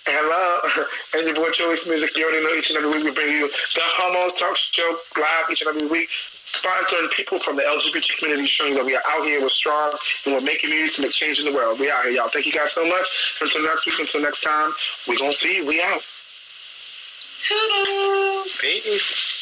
Hello. 0.08 0.86
And 1.14 1.28
your 1.28 1.36
boy 1.36 1.52
Choice 1.52 1.86
Music. 1.86 2.18
You 2.18 2.26
already 2.26 2.44
know 2.44 2.56
each 2.56 2.72
and 2.72 2.78
every 2.78 2.90
week 2.90 3.04
we 3.04 3.12
bring 3.12 3.34
you 3.34 3.48
the 3.50 3.82
Homos 3.84 4.40
Talk 4.40 4.58
Show 4.58 4.98
live 5.16 5.52
each 5.52 5.62
and 5.62 5.76
every 5.76 5.88
week. 5.88 6.10
Sponsoring 6.58 7.12
people 7.12 7.40
from 7.40 7.56
the 7.56 7.62
LGBT 7.62 8.18
community, 8.18 8.48
showing 8.48 8.74
that 8.76 8.86
we 8.86 8.96
are 8.96 9.04
out 9.10 9.26
here, 9.26 9.42
we're 9.42 9.50
strong, 9.50 9.94
and 10.26 10.34
we're 10.34 10.42
making 10.42 10.72
music 10.72 10.96
to 10.96 11.02
make 11.04 11.12
change 11.12 11.38
in 11.38 11.46
the 11.46 11.52
world. 11.52 11.80
We 11.80 11.92
out 11.92 12.04
here, 12.04 12.14
y'all. 12.14 12.30
Thank 12.30 12.46
you 12.48 12.52
guys 12.52 12.72
so 12.72 12.88
much. 12.88 13.38
Until 13.42 13.64
next 13.64 13.86
week, 13.86 14.00
until 14.00 14.22
next 14.22 14.42
time, 14.42 14.72
we 15.08 15.18
gonna 15.18 15.34
see 15.34 15.58
you. 15.58 15.66
We 15.68 15.82
out. 15.82 16.02
Toodles. 17.40 18.60
Peace. 18.60 19.37